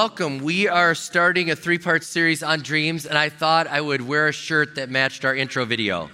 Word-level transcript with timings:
Welcome. 0.00 0.38
We 0.38 0.66
are 0.66 0.94
starting 0.94 1.50
a 1.50 1.54
three 1.54 1.76
part 1.76 2.04
series 2.04 2.42
on 2.42 2.62
dreams, 2.62 3.04
and 3.04 3.18
I 3.18 3.28
thought 3.28 3.66
I 3.66 3.82
would 3.82 4.00
wear 4.00 4.28
a 4.28 4.32
shirt 4.32 4.76
that 4.76 4.88
matched 4.88 5.26
our 5.26 5.36
intro 5.36 5.66
video. 5.66 6.08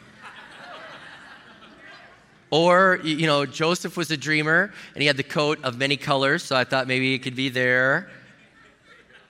or, 2.50 2.98
you 3.04 3.28
know, 3.28 3.46
Joseph 3.46 3.96
was 3.96 4.10
a 4.10 4.16
dreamer 4.16 4.72
and 4.94 5.02
he 5.02 5.06
had 5.06 5.16
the 5.16 5.22
coat 5.22 5.62
of 5.62 5.78
many 5.78 5.96
colors, 5.96 6.42
so 6.42 6.56
I 6.56 6.64
thought 6.64 6.88
maybe 6.88 7.14
it 7.14 7.20
could 7.20 7.36
be 7.36 7.48
there. 7.48 8.10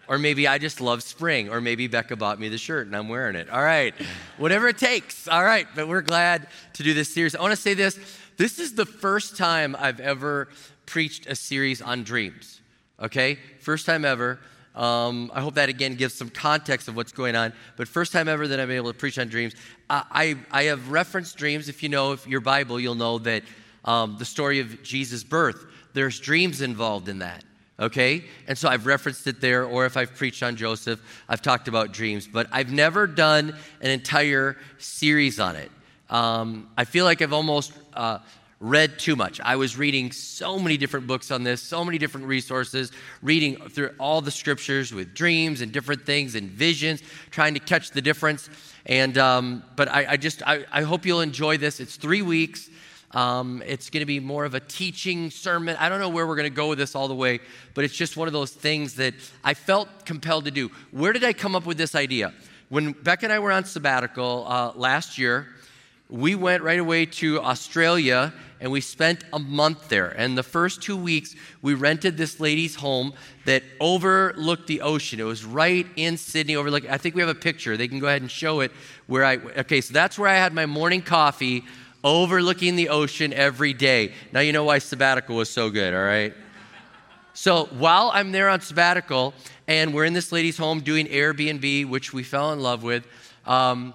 Or 0.09 0.17
maybe 0.17 0.49
I 0.49 0.57
just 0.57 0.81
love 0.81 1.03
spring, 1.03 1.51
or 1.51 1.61
maybe 1.61 1.87
Becca 1.87 2.17
bought 2.17 2.41
me 2.41 2.49
the 2.49 2.57
shirt 2.57 2.87
and 2.87 2.97
I'm 2.97 3.11
wearing 3.11 3.37
it. 3.37 3.51
All 3.51 3.63
right, 3.63 3.93
whatever 4.39 4.69
it 4.69 4.79
takes. 4.79 5.29
All 5.29 5.45
right, 5.45 5.67
but 5.75 5.87
we're 5.87 6.01
glad 6.01 6.49
to 6.73 6.83
do 6.83 6.95
this 6.95 7.13
series. 7.13 7.37
I 7.37 7.43
want 7.43 7.53
to 7.53 7.61
say 7.61 7.75
this 7.75 7.99
this 8.39 8.59
is 8.59 8.73
the 8.73 8.87
first 8.87 9.37
time 9.37 9.77
I've 9.79 10.01
ever 10.01 10.49
preached 10.87 11.27
a 11.27 11.35
series 11.35 11.83
on 11.83 12.05
dreams 12.05 12.63
okay? 13.01 13.39
First 13.61 13.87
time 13.87 14.05
ever. 14.05 14.39
Um, 14.75 15.31
I 15.35 15.41
hope 15.41 15.55
that 15.55 15.71
again 15.71 15.95
gives 15.95 16.13
some 16.13 16.29
context 16.29 16.87
of 16.87 16.97
what's 16.97 17.13
going 17.13 17.35
on. 17.35 17.55
But 17.77 17.89
first 17.89 18.13
time 18.13 18.29
ever 18.29 18.47
that 18.47 18.61
I'm 18.61 18.71
able 18.71 18.93
to 18.93 18.99
preach 18.99 19.19
on 19.19 19.29
dreams. 19.29 19.55
I, 19.89 20.37
I, 20.53 20.65
have 20.65 20.91
referenced 20.91 21.39
dreams. 21.39 21.71
If 21.71 21.83
you 21.83 21.89
know 21.89 22.13
if 22.13 22.27
your 22.27 22.43
Bible, 22.43 22.79
you'll 22.79 22.95
know 22.95 23.19
that 23.21 23.43
um, 23.87 24.17
the 24.19 24.27
story 24.27 24.61
of 24.61 24.83
Jesus' 24.83 25.25
birth, 25.25 25.65
there's 25.95 26.21
dreams 26.21 26.61
involved 26.61 27.09
in 27.09 27.21
that. 27.21 27.43
Okay? 27.81 28.25
And 28.49 28.57
so 28.59 28.69
I've 28.69 28.85
referenced 28.85 29.27
it 29.27 29.41
there, 29.41 29.65
or 29.65 29.87
if 29.87 29.97
I've 29.97 30.15
preached 30.15 30.43
on 30.43 30.57
Joseph, 30.57 31.01
I've 31.27 31.43
talked 31.43 31.69
about 31.69 31.93
dreams. 31.93 32.27
But 32.27 32.47
I've 32.53 32.71
never 32.71 33.07
done 33.07 33.55
an 33.81 33.91
entire 33.91 34.59
series 34.77 35.41
on 35.41 35.57
it. 35.57 35.71
Um, 36.11 36.69
I 36.77 36.85
feel 36.85 37.05
like 37.07 37.23
I've 37.23 37.33
almost 37.33 37.73
uh, 37.95 38.19
read 38.61 38.99
too 38.99 39.17
much. 39.17 39.41
I 39.41 39.57
was 39.57 39.77
reading 39.77 40.13
so 40.13 40.59
many 40.59 40.77
different 40.77 41.07
books 41.07 41.31
on 41.31 41.45
this, 41.45 41.61
so 41.61 41.85
many 41.85 41.99
different 41.99 42.27
resources, 42.27 42.91
reading 43.23 43.57
through 43.69 43.91
all 43.99 44.21
the 44.21 44.31
scriptures 44.31 44.95
with 44.95 45.15
dreams 45.15 45.61
and 45.61 45.73
different 45.73 46.07
things 46.07 46.35
and 46.35 46.51
visions, 46.51 47.03
trying 47.31 47.55
to 47.55 47.61
catch 47.61 47.91
the 47.91 48.01
difference. 48.01 48.49
And 48.87 49.19
um, 49.19 49.63
but 49.77 49.89
I, 49.89 50.13
I 50.13 50.17
just 50.17 50.43
I, 50.47 50.65
I, 50.73 50.83
hope 50.83 51.05
you'll 51.05 51.21
enjoy 51.21 51.59
this. 51.59 51.81
It's 51.81 51.97
three 51.97 52.23
weeks. 52.23 52.71
Um, 53.11 53.63
it's 53.67 53.91
going 53.91 54.01
to 54.01 54.07
be 54.07 54.21
more 54.21 54.45
of 54.45 54.55
a 54.55 54.61
teaching 54.61 55.31
sermon. 55.31 55.77
I 55.79 55.89
don't 55.89 56.01
know 56.01 56.09
where 56.09 56.27
we're 56.27 56.37
going 56.37 56.51
to 56.51 56.55
go 56.55 56.69
with 56.69 56.79
this 56.79 56.95
all 56.95 57.09
the 57.09 57.15
way, 57.15 57.41
but 57.75 57.85
it's 57.85 57.95
just 57.95 58.17
one 58.17 58.27
of 58.27 58.33
those 58.33 58.53
things 58.53 58.95
that 58.95 59.15
I 59.45 59.55
felt 59.55 60.05
compelled 60.05 60.45
to 60.47 60.51
do. 60.51 60.71
Where 60.91 61.13
did 61.13 61.25
I 61.25 61.33
come 61.33 61.55
up 61.55 61.67
with 61.67 61.79
this 61.79 61.95
idea? 61.95 62.33
When 62.69 62.93
Beck 62.93 63.23
and 63.23 63.33
I 63.33 63.39
were 63.39 63.53
on 63.53 63.65
sabbatical 63.65 64.45
uh, 64.47 64.73
last 64.75 65.19
year, 65.19 65.47
we 66.09 66.35
went 66.35 66.63
right 66.63 66.79
away 66.79 67.07
to 67.07 67.41
Australia 67.41 68.33
and 68.61 68.71
we 68.71 68.81
spent 68.81 69.25
a 69.33 69.39
month 69.39 69.89
there. 69.89 70.09
And 70.09 70.39
the 70.39 70.43
first 70.43 70.81
two 70.81 70.97
weeks, 70.97 71.35
we 71.63 71.75
rented 71.75 72.17
this 72.17 72.41
lady's 72.41 72.77
home 72.77 73.13
that 73.45 73.63
overlooked 73.81 74.67
the 74.67 74.81
ocean. 74.81 75.21
It 75.21 75.25
was 75.25 75.45
right 75.45 75.87
in 75.97 76.17
Sydney, 76.17 76.57
overlooking. 76.57 76.91
I 76.91 76.97
think 76.97 77.15
we 77.15 77.21
have 77.21 77.29
a 77.29 77.35
picture. 77.35 77.77
They 77.77 77.89
can 77.89 77.99
go 77.99 78.07
ahead 78.07 78.23
and 78.23 78.31
show 78.31 78.61
it. 78.61 78.73
Where 79.07 79.25
I 79.25 79.37
okay, 79.37 79.81
so 79.81 79.93
that's 79.93 80.19
where 80.19 80.29
I 80.29 80.37
had 80.37 80.53
my 80.55 80.65
morning 80.65 81.03
coffee, 81.03 81.65
overlooking 82.03 82.77
the 82.77 82.89
ocean 82.89 83.33
every 83.33 83.73
day. 83.73 84.13
Now 84.33 84.41
you 84.41 84.53
know 84.53 84.65
why 84.65 84.79
sabbatical 84.79 85.37
was 85.37 85.51
so 85.51 85.69
good. 85.69 85.93
All 85.93 86.05
right. 86.05 86.33
So 87.35 87.67
while 87.67 88.11
I'm 88.15 88.33
there 88.33 88.49
on 88.49 88.63
sabbatical, 88.63 89.35
and 89.69 89.93
we're 89.93 90.07
in 90.07 90.15
this 90.15 90.33
lady's 90.33 90.57
home 90.57 90.81
doing 90.81 91.07
Airbnb, 91.07 91.91
which 91.91 92.15
we 92.15 92.23
fell 92.23 92.53
in 92.53 92.61
love 92.61 92.83
with. 92.83 93.07
Um, 93.45 93.93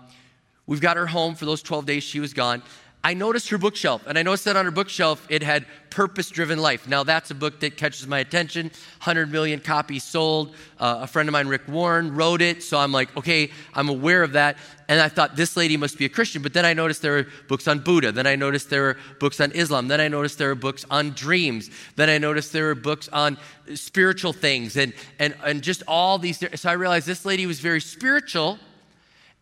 we've 0.71 0.79
got 0.79 0.95
her 0.95 1.05
home 1.05 1.35
for 1.35 1.43
those 1.43 1.61
12 1.61 1.85
days 1.85 2.01
she 2.01 2.21
was 2.21 2.33
gone. 2.33 2.63
I 3.03 3.13
noticed 3.13 3.49
her 3.49 3.57
bookshelf, 3.57 4.07
and 4.07 4.17
I 4.17 4.23
noticed 4.23 4.45
that 4.45 4.55
on 4.55 4.63
her 4.63 4.71
bookshelf 4.71 5.27
it 5.27 5.43
had 5.43 5.65
Purpose 5.89 6.29
Driven 6.29 6.59
Life. 6.59 6.87
Now, 6.87 7.03
that's 7.03 7.29
a 7.29 7.35
book 7.35 7.59
that 7.59 7.75
catches 7.75 8.07
my 8.07 8.19
attention. 8.19 8.67
100 8.67 9.29
million 9.29 9.59
copies 9.59 10.05
sold. 10.05 10.55
Uh, 10.79 10.99
a 11.01 11.07
friend 11.07 11.27
of 11.27 11.33
mine, 11.33 11.47
Rick 11.47 11.67
Warren, 11.67 12.15
wrote 12.15 12.41
it. 12.41 12.63
So 12.63 12.77
I'm 12.77 12.93
like, 12.93 13.17
okay, 13.17 13.51
I'm 13.73 13.89
aware 13.89 14.23
of 14.23 14.31
that. 14.31 14.55
And 14.87 15.01
I 15.01 15.09
thought, 15.09 15.35
this 15.35 15.57
lady 15.57 15.75
must 15.75 15.97
be 15.97 16.05
a 16.05 16.09
Christian. 16.09 16.41
But 16.41 16.53
then 16.53 16.65
I 16.65 16.73
noticed 16.73 17.01
there 17.01 17.13
were 17.13 17.27
books 17.49 17.67
on 17.67 17.79
Buddha. 17.79 18.13
Then 18.13 18.27
I 18.27 18.37
noticed 18.37 18.69
there 18.69 18.83
were 18.83 18.97
books 19.19 19.41
on 19.41 19.51
Islam. 19.51 19.89
Then 19.89 19.99
I 19.99 20.07
noticed 20.07 20.37
there 20.37 20.47
were 20.47 20.55
books 20.55 20.85
on 20.89 21.09
dreams. 21.09 21.69
Then 21.97 22.09
I 22.09 22.17
noticed 22.17 22.53
there 22.53 22.67
were 22.67 22.75
books 22.75 23.09
on 23.09 23.37
spiritual 23.73 24.31
things 24.31 24.77
and, 24.77 24.93
and, 25.19 25.35
and 25.43 25.61
just 25.61 25.83
all 25.85 26.17
these. 26.17 26.41
So 26.55 26.69
I 26.69 26.73
realized 26.73 27.07
this 27.07 27.25
lady 27.25 27.45
was 27.45 27.59
very 27.59 27.81
spiritual 27.81 28.57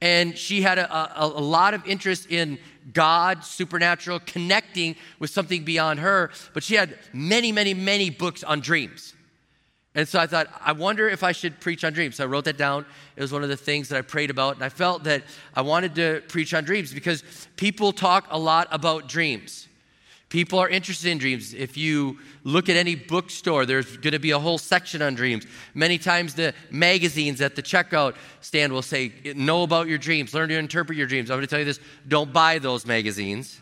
and 0.01 0.37
she 0.37 0.61
had 0.61 0.79
a, 0.79 0.91
a, 0.93 1.25
a, 1.25 1.41
lot 1.41 1.73
of 1.73 1.85
interest 1.85 2.31
in 2.31 2.57
God, 2.93 3.43
supernatural, 3.43 4.19
connecting 4.25 4.95
with 5.19 5.29
something 5.29 5.63
beyond 5.63 5.99
her. 5.99 6.31
But 6.53 6.63
she 6.63 6.75
had 6.75 6.97
many, 7.13 7.51
many, 7.51 7.73
many 7.73 8.09
books 8.09 8.43
on 8.43 8.61
dreams. 8.61 9.13
And 9.95 10.07
so 10.07 10.19
I 10.19 10.27
thought, 10.27 10.47
I 10.61 10.71
wonder 10.71 11.09
if 11.09 11.23
I 11.23 11.31
should 11.31 11.59
preach 11.59 11.83
on 11.83 11.93
dreams. 11.93 12.15
So 12.17 12.23
I 12.23 12.27
wrote 12.27 12.45
that 12.45 12.57
down. 12.57 12.85
It 13.15 13.21
was 13.21 13.31
one 13.31 13.43
of 13.43 13.49
the 13.49 13.57
things 13.57 13.89
that 13.89 13.97
I 13.97 14.01
prayed 14.01 14.29
about. 14.29 14.55
And 14.55 14.63
I 14.63 14.69
felt 14.69 15.03
that 15.03 15.23
I 15.55 15.61
wanted 15.61 15.95
to 15.95 16.21
preach 16.27 16.53
on 16.53 16.63
dreams 16.63 16.93
because 16.93 17.23
people 17.55 17.91
talk 17.91 18.27
a 18.29 18.39
lot 18.39 18.67
about 18.71 19.07
dreams. 19.07 19.67
People 20.29 20.59
are 20.59 20.69
interested 20.69 21.09
in 21.09 21.17
dreams. 21.17 21.55
If 21.55 21.75
you 21.75 22.19
look 22.43 22.69
at 22.69 22.77
any 22.77 22.93
bookstore, 22.93 23.65
there's 23.65 23.97
going 23.97 24.13
to 24.13 24.19
be 24.19 24.29
a 24.29 24.37
whole 24.37 24.59
section 24.59 25.01
on 25.01 25.15
dreams. 25.15 25.47
Many 25.73 25.97
times, 25.97 26.35
the 26.35 26.53
magazines 26.69 27.41
at 27.41 27.55
the 27.55 27.63
checkout 27.63 28.15
stand 28.41 28.71
will 28.71 28.83
say, 28.83 29.11
Know 29.35 29.63
about 29.63 29.87
your 29.87 29.97
dreams, 29.97 30.35
learn 30.35 30.49
to 30.49 30.57
interpret 30.57 30.97
your 30.97 31.07
dreams. 31.07 31.31
I'm 31.31 31.37
going 31.37 31.47
to 31.47 31.49
tell 31.49 31.59
you 31.59 31.65
this 31.65 31.79
don't 32.07 32.31
buy 32.31 32.59
those 32.59 32.85
magazines, 32.85 33.59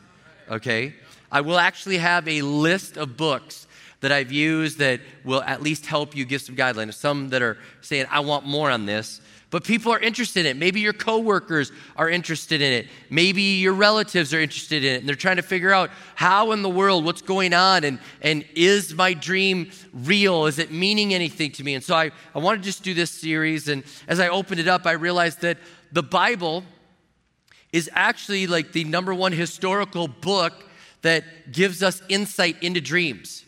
okay? 0.50 0.94
I 1.31 1.39
will 1.39 1.57
actually 1.57 2.00
have 2.00 2.27
a 2.27 2.41
list 2.41 2.97
of 2.97 3.16
books 3.16 3.67
that 4.01 4.11
I've 4.11 4.31
used 4.31 4.79
that 4.79 5.00
will 5.23 5.41
at 5.44 5.61
least 5.61 5.85
help 5.85 6.16
you 6.16 6.25
give 6.25 6.41
some 6.41 6.56
guidelines. 6.56 6.94
Some 6.95 7.29
that 7.29 7.41
are 7.41 7.57
saying, 7.81 8.06
I 8.11 8.19
want 8.19 8.45
more 8.45 8.69
on 8.69 8.85
this. 8.85 9.22
But 9.49 9.63
people 9.63 9.93
are 9.93 9.99
interested 9.99 10.41
in 10.41 10.45
it. 10.47 10.57
Maybe 10.57 10.81
your 10.81 10.91
coworkers 10.91 11.71
are 11.95 12.09
interested 12.09 12.61
in 12.61 12.73
it. 12.73 12.87
Maybe 13.09 13.41
your 13.41 13.71
relatives 13.73 14.33
are 14.33 14.41
interested 14.41 14.83
in 14.83 14.95
it. 14.95 14.99
And 14.99 15.07
they're 15.07 15.15
trying 15.15 15.37
to 15.37 15.41
figure 15.41 15.71
out 15.71 15.89
how 16.15 16.51
in 16.51 16.63
the 16.63 16.69
world, 16.69 17.05
what's 17.05 17.21
going 17.21 17.53
on, 17.53 17.85
and, 17.85 17.99
and 18.21 18.43
is 18.55 18.93
my 18.93 19.13
dream 19.13 19.71
real? 19.93 20.47
Is 20.47 20.59
it 20.59 20.71
meaning 20.71 21.13
anything 21.13 21.51
to 21.53 21.63
me? 21.63 21.75
And 21.75 21.83
so 21.83 21.95
I, 21.95 22.11
I 22.35 22.39
want 22.39 22.59
to 22.59 22.65
just 22.65 22.83
do 22.83 22.93
this 22.93 23.09
series. 23.09 23.69
And 23.69 23.83
as 24.09 24.19
I 24.19 24.27
opened 24.27 24.59
it 24.59 24.67
up, 24.67 24.85
I 24.85 24.91
realized 24.91 25.39
that 25.41 25.59
the 25.93 26.03
Bible 26.03 26.65
is 27.71 27.89
actually 27.93 28.47
like 28.47 28.73
the 28.73 28.83
number 28.83 29.13
one 29.13 29.31
historical 29.31 30.09
book 30.09 30.65
that 31.03 31.53
gives 31.53 31.81
us 31.81 32.01
insight 32.09 32.61
into 32.61 32.81
dreams. 32.81 33.45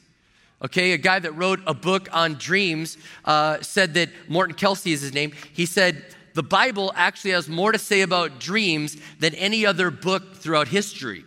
Okay, 0.61 0.91
a 0.91 0.97
guy 0.97 1.19
that 1.19 1.31
wrote 1.33 1.61
a 1.65 1.73
book 1.73 2.09
on 2.11 2.33
dreams 2.35 2.97
uh, 3.23 3.61
said 3.61 3.93
that 3.93 4.09
Morton 4.27 4.55
Kelsey 4.55 4.91
is 4.91 5.01
his 5.01 5.13
name. 5.13 5.31
He 5.53 5.65
said 5.65 6.03
the 6.33 6.43
Bible 6.43 6.91
actually 6.95 7.31
has 7.31 7.47
more 7.47 7.71
to 7.71 7.79
say 7.79 8.01
about 8.01 8.39
dreams 8.39 8.97
than 9.19 9.33
any 9.35 9.65
other 9.65 9.89
book 9.89 10.35
throughout 10.35 10.67
history. 10.67 11.23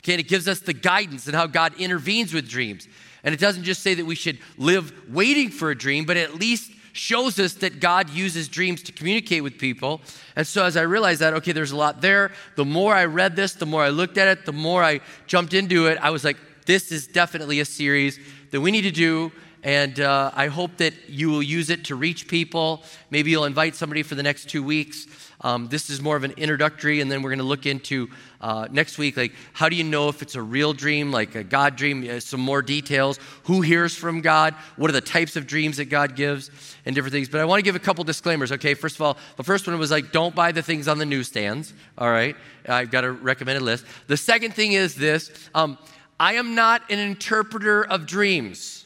Okay, 0.00 0.14
and 0.14 0.20
it 0.20 0.28
gives 0.28 0.48
us 0.48 0.60
the 0.60 0.72
guidance 0.72 1.26
and 1.26 1.34
how 1.34 1.46
God 1.46 1.74
intervenes 1.78 2.32
with 2.32 2.48
dreams. 2.48 2.88
And 3.24 3.34
it 3.34 3.40
doesn't 3.40 3.64
just 3.64 3.82
say 3.82 3.94
that 3.94 4.06
we 4.06 4.14
should 4.14 4.38
live 4.56 4.92
waiting 5.12 5.50
for 5.50 5.70
a 5.70 5.76
dream, 5.76 6.04
but 6.06 6.16
at 6.16 6.34
least 6.36 6.72
shows 6.92 7.38
us 7.38 7.54
that 7.54 7.80
God 7.80 8.10
uses 8.10 8.48
dreams 8.48 8.82
to 8.84 8.92
communicate 8.92 9.42
with 9.42 9.58
people. 9.58 10.00
And 10.36 10.46
so 10.46 10.64
as 10.64 10.76
I 10.76 10.82
realized 10.82 11.20
that, 11.20 11.34
okay, 11.34 11.52
there's 11.52 11.72
a 11.72 11.76
lot 11.76 12.00
there, 12.00 12.32
the 12.56 12.64
more 12.64 12.94
I 12.94 13.04
read 13.04 13.36
this, 13.36 13.52
the 13.52 13.66
more 13.66 13.82
I 13.82 13.90
looked 13.90 14.18
at 14.18 14.28
it, 14.28 14.46
the 14.46 14.52
more 14.52 14.82
I 14.82 15.00
jumped 15.26 15.54
into 15.54 15.86
it, 15.86 15.98
I 16.00 16.10
was 16.10 16.24
like, 16.24 16.36
this 16.70 16.92
is 16.92 17.08
definitely 17.08 17.58
a 17.58 17.64
series 17.64 18.20
that 18.52 18.60
we 18.60 18.70
need 18.70 18.82
to 18.82 18.92
do. 18.92 19.32
and 19.64 20.00
uh, 20.00 20.30
I 20.34 20.46
hope 20.46 20.76
that 20.76 20.94
you 21.08 21.28
will 21.28 21.42
use 21.42 21.68
it 21.68 21.84
to 21.86 21.96
reach 21.96 22.28
people. 22.28 22.82
Maybe 23.10 23.30
you'll 23.30 23.44
invite 23.44 23.74
somebody 23.74 24.02
for 24.04 24.14
the 24.14 24.22
next 24.22 24.48
two 24.48 24.62
weeks. 24.62 25.06
Um, 25.42 25.68
this 25.68 25.90
is 25.90 26.00
more 26.00 26.16
of 26.16 26.24
an 26.24 26.32
introductory, 26.36 27.00
and 27.00 27.10
then 27.10 27.22
we're 27.22 27.30
going 27.30 27.40
to 27.40 27.44
look 27.44 27.66
into 27.66 28.08
uh, 28.40 28.68
next 28.70 28.98
week, 28.98 29.16
like 29.16 29.32
how 29.52 29.68
do 29.68 29.76
you 29.76 29.84
know 29.84 30.08
if 30.08 30.22
it's 30.22 30.34
a 30.34 30.42
real 30.42 30.72
dream, 30.72 31.10
like 31.10 31.34
a 31.34 31.42
God 31.42 31.76
dream, 31.76 32.08
uh, 32.08 32.20
some 32.20 32.40
more 32.40 32.62
details, 32.62 33.18
who 33.44 33.60
hears 33.62 33.94
from 33.94 34.20
God, 34.20 34.54
what 34.76 34.88
are 34.90 34.92
the 34.92 35.00
types 35.00 35.36
of 35.36 35.46
dreams 35.46 35.76
that 35.78 35.86
God 35.86 36.14
gives, 36.14 36.50
and 36.86 36.94
different 36.94 37.12
things. 37.12 37.28
But 37.28 37.40
I 37.40 37.44
want 37.46 37.58
to 37.58 37.64
give 37.64 37.76
a 37.76 37.80
couple 37.80 38.04
disclaimers, 38.04 38.52
okay? 38.52 38.74
First 38.74 38.96
of 38.96 39.02
all, 39.02 39.18
the 39.36 39.44
first 39.44 39.66
one 39.66 39.78
was 39.78 39.90
like, 39.90 40.12
don't 40.12 40.34
buy 40.34 40.52
the 40.52 40.62
things 40.62 40.88
on 40.88 40.98
the 40.98 41.06
newsstands, 41.06 41.74
all 41.98 42.10
right? 42.10 42.36
I've 42.68 42.90
got 42.90 43.04
a 43.04 43.10
recommended 43.10 43.62
list. 43.62 43.84
The 44.06 44.16
second 44.16 44.54
thing 44.54 44.72
is 44.72 44.94
this 44.94 45.30
um, 45.54 45.76
I 46.20 46.34
am 46.34 46.54
not 46.54 46.82
an 46.90 46.98
interpreter 46.98 47.82
of 47.82 48.06
dreams. 48.06 48.84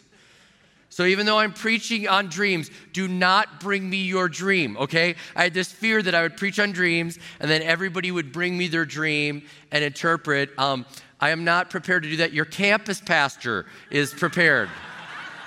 So 0.88 1.04
even 1.04 1.26
though 1.26 1.40
I'm 1.40 1.52
preaching 1.52 2.06
on 2.06 2.28
dreams, 2.28 2.70
do 2.92 3.08
not 3.08 3.58
bring 3.58 3.90
me 3.90 3.96
your 4.04 4.28
dream, 4.28 4.76
okay? 4.76 5.16
I 5.34 5.42
had 5.42 5.52
this 5.52 5.72
fear 5.72 6.00
that 6.00 6.14
I 6.14 6.22
would 6.22 6.36
preach 6.36 6.60
on 6.60 6.70
dreams 6.70 7.19
and 7.40 7.50
then 7.50 7.62
everybody 7.62 8.12
would 8.12 8.31
bring 8.31 8.56
me 8.56 8.69
their 8.69 8.84
dream 8.84 9.42
and 9.72 9.82
interpret. 9.82 10.56
Um, 10.56 10.86
I 11.20 11.31
am 11.31 11.42
not 11.42 11.69
prepared 11.69 12.04
to 12.04 12.10
do 12.10 12.19
that. 12.19 12.32
Your 12.32 12.44
campus 12.44 13.00
pastor 13.00 13.66
is 13.90 14.14
prepared 14.14 14.69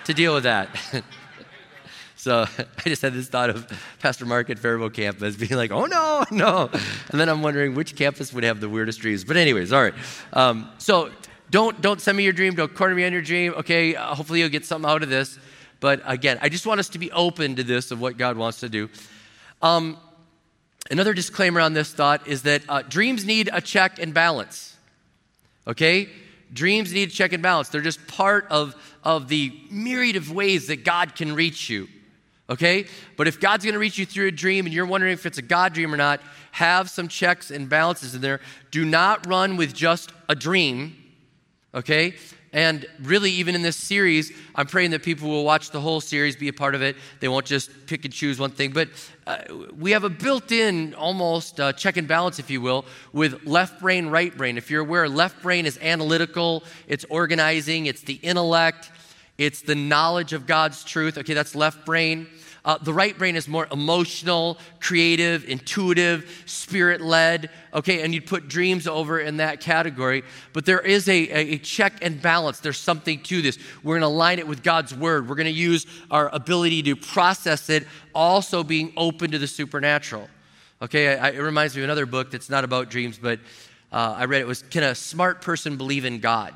to 0.04 0.14
deal 0.14 0.34
with 0.34 0.44
that. 0.44 0.68
so 2.18 2.42
I 2.58 2.90
just 2.90 3.02
had 3.02 3.14
this 3.14 3.30
thought 3.30 3.50
of 3.50 3.72
Pastor 4.00 4.26
Mark 4.26 4.50
at 4.50 4.60
Faribault 4.60 4.94
campus 4.94 5.38
being 5.38 5.56
like, 5.56 5.72
oh 5.72 5.86
no, 5.86 6.26
no. 6.32 6.70
And 7.12 7.18
then 7.22 7.30
I'm 7.30 7.42
wondering 7.42 7.74
which 7.74 7.96
campus 7.96 8.34
would 8.34 8.44
have 8.44 8.60
the 8.60 8.68
weirdest 8.68 9.00
dreams. 9.00 9.24
But, 9.24 9.38
anyways, 9.38 9.72
all 9.72 9.82
right. 9.82 9.94
Um, 10.34 10.70
so 10.78 11.10
don't, 11.50 11.80
don't 11.82 12.02
send 12.02 12.18
me 12.18 12.24
your 12.24 12.34
dream. 12.34 12.56
Don't 12.56 12.74
corner 12.74 12.96
me 12.96 13.06
on 13.06 13.14
your 13.14 13.22
dream. 13.22 13.54
Okay, 13.54 13.96
uh, 13.96 14.14
hopefully 14.14 14.40
you'll 14.40 14.50
get 14.50 14.66
something 14.66 14.90
out 14.90 15.04
of 15.04 15.10
this. 15.10 15.40
But 15.80 16.02
again, 16.06 16.40
I 16.42 16.50
just 16.50 16.66
want 16.66 16.80
us 16.80 16.90
to 16.90 17.00
be 17.00 17.12
open 17.12 17.56
to 17.56 17.64
this 17.64 17.92
of 17.92 18.02
what 18.02 18.18
God 18.18 18.38
wants 18.38 18.60
to 18.62 18.70
do. 18.70 18.90
Um, 19.62 19.98
another 20.92 21.14
disclaimer 21.14 21.62
on 21.62 21.74
this 21.74 21.94
thought 21.94 22.28
is 22.28 22.44
that 22.44 22.64
uh, 22.68 22.82
dreams 22.82 23.26
need 23.26 23.50
a 23.52 23.62
check 23.62 24.00
and 24.00 24.14
balance. 24.14 24.76
Okay? 25.68 26.10
Dreams 26.52 26.94
need 26.94 27.12
check 27.12 27.34
and 27.34 27.44
balance. 27.44 27.70
They're 27.70 27.82
just 27.82 28.06
part 28.08 28.48
of, 28.50 28.76
of 29.04 29.28
the 29.28 29.54
myriad 29.70 30.16
of 30.16 30.32
ways 30.32 30.68
that 30.68 30.84
God 30.84 31.16
can 31.16 31.34
reach 31.34 31.70
you. 31.70 31.88
Okay? 32.50 32.88
But 33.16 33.28
if 33.28 33.40
God's 33.40 33.64
going 33.64 33.74
to 33.74 33.80
reach 33.80 33.98
you 33.98 34.06
through 34.06 34.28
a 34.28 34.32
dream 34.32 34.66
and 34.66 34.74
you're 34.74 34.86
wondering 34.86 35.14
if 35.14 35.26
it's 35.26 35.38
a 35.38 35.44
God 35.44 35.74
dream 35.74 35.94
or 35.94 35.98
not, 35.98 36.22
have 36.52 36.90
some 36.90 37.08
checks 37.08 37.52
and 37.52 37.70
balances 37.70 38.16
in 38.16 38.22
there. 38.22 38.40
Do 38.72 38.84
not 38.84 39.28
run 39.28 39.58
with 39.58 39.74
just 39.74 40.12
a 40.28 40.36
dream 40.36 40.96
okay? 41.74 42.16
And 42.54 42.86
really, 43.04 43.32
even 43.32 43.56
in 43.56 43.62
this 43.62 43.76
series, 43.76 44.32
I'm 44.56 44.68
praying 44.68 44.92
that 44.92 45.04
people 45.04 45.30
will 45.30 45.44
watch 45.44 45.72
the 45.72 45.82
whole 45.82 46.00
series, 46.00 46.36
be 46.36 46.48
a 46.48 46.54
part 46.54 46.76
of 46.76 46.82
it. 46.82 46.96
They 47.20 47.28
won't 47.28 47.46
just 47.46 47.70
pick 47.88 48.06
and 48.06 48.14
choose 48.14 48.40
one 48.40 48.52
thing. 48.52 48.72
But 48.72 48.90
uh, 49.28 49.40
we 49.78 49.92
have 49.92 50.06
a 50.06 50.10
built 50.10 50.52
in, 50.52 50.94
almost 50.96 51.60
uh, 51.60 51.74
check 51.74 51.98
and 51.98 52.08
balance, 52.08 52.40
if 52.40 52.50
you 52.50 52.62
will, 52.62 52.86
with 53.12 53.46
left 53.46 53.82
brain, 53.82 54.08
right 54.08 54.36
brain. 54.36 54.58
If 54.58 54.72
you're 54.72 54.82
aware, 54.82 55.10
left 55.10 55.42
brain 55.44 55.66
is 55.66 55.78
analytical, 55.82 56.64
it's 56.88 57.06
organizing, 57.10 57.86
it's 57.86 58.02
the 58.02 58.16
intellect, 58.16 58.92
it's 59.38 59.62
the 59.62 59.76
knowledge 59.76 60.34
of 60.34 60.48
God's 60.48 60.84
truth. 60.84 61.18
Okay, 61.18 61.34
that's 61.34 61.54
left 61.54 61.86
brain. 61.86 62.28
Uh, 62.68 62.78
the 62.80 62.94
right 62.94 63.18
brain 63.18 63.38
is 63.38 63.48
more 63.48 63.66
emotional, 63.72 64.58
creative, 64.82 65.46
intuitive, 65.46 66.44
spirit 66.46 67.00
led. 67.00 67.50
Okay, 67.74 68.02
and 68.02 68.14
you'd 68.14 68.28
put 68.28 68.50
dreams 68.50 68.88
over 68.88 69.22
in 69.22 69.38
that 69.38 69.62
category. 69.62 70.22
But 70.52 70.66
there 70.66 70.82
is 70.82 71.08
a, 71.08 71.30
a 71.30 71.58
check 71.60 71.94
and 72.02 72.22
balance. 72.22 72.60
There's 72.60 72.78
something 72.78 73.24
to 73.24 73.42
this. 73.42 73.58
We're 73.84 73.98
going 73.98 74.02
to 74.02 74.14
align 74.14 74.40
it 74.40 74.48
with 74.48 74.64
God's 74.64 74.94
word. 74.94 75.30
We're 75.30 75.36
going 75.36 75.46
to 75.46 75.52
use 75.52 75.88
our 76.12 76.28
ability 76.36 76.84
to 76.84 76.98
process 76.98 77.70
it, 77.70 77.88
also 78.14 78.66
being 78.66 78.92
open 78.98 79.32
to 79.32 79.40
the 79.40 79.48
supernatural. 79.48 80.28
Okay, 80.82 81.18
I, 81.18 81.30
it 81.30 81.40
reminds 81.40 81.74
me 81.74 81.84
of 81.84 81.86
another 81.86 82.06
book 82.06 82.32
that's 82.32 82.50
not 82.50 82.66
about 82.66 82.90
dreams, 82.90 83.18
but 83.18 83.40
uh, 83.94 84.16
I 84.18 84.26
read 84.26 84.42
it 84.42 84.48
was 84.48 84.62
Can 84.64 84.84
a 84.84 84.94
Smart 84.94 85.42
Person 85.42 85.78
Believe 85.78 86.04
in 86.04 86.20
God? 86.20 86.54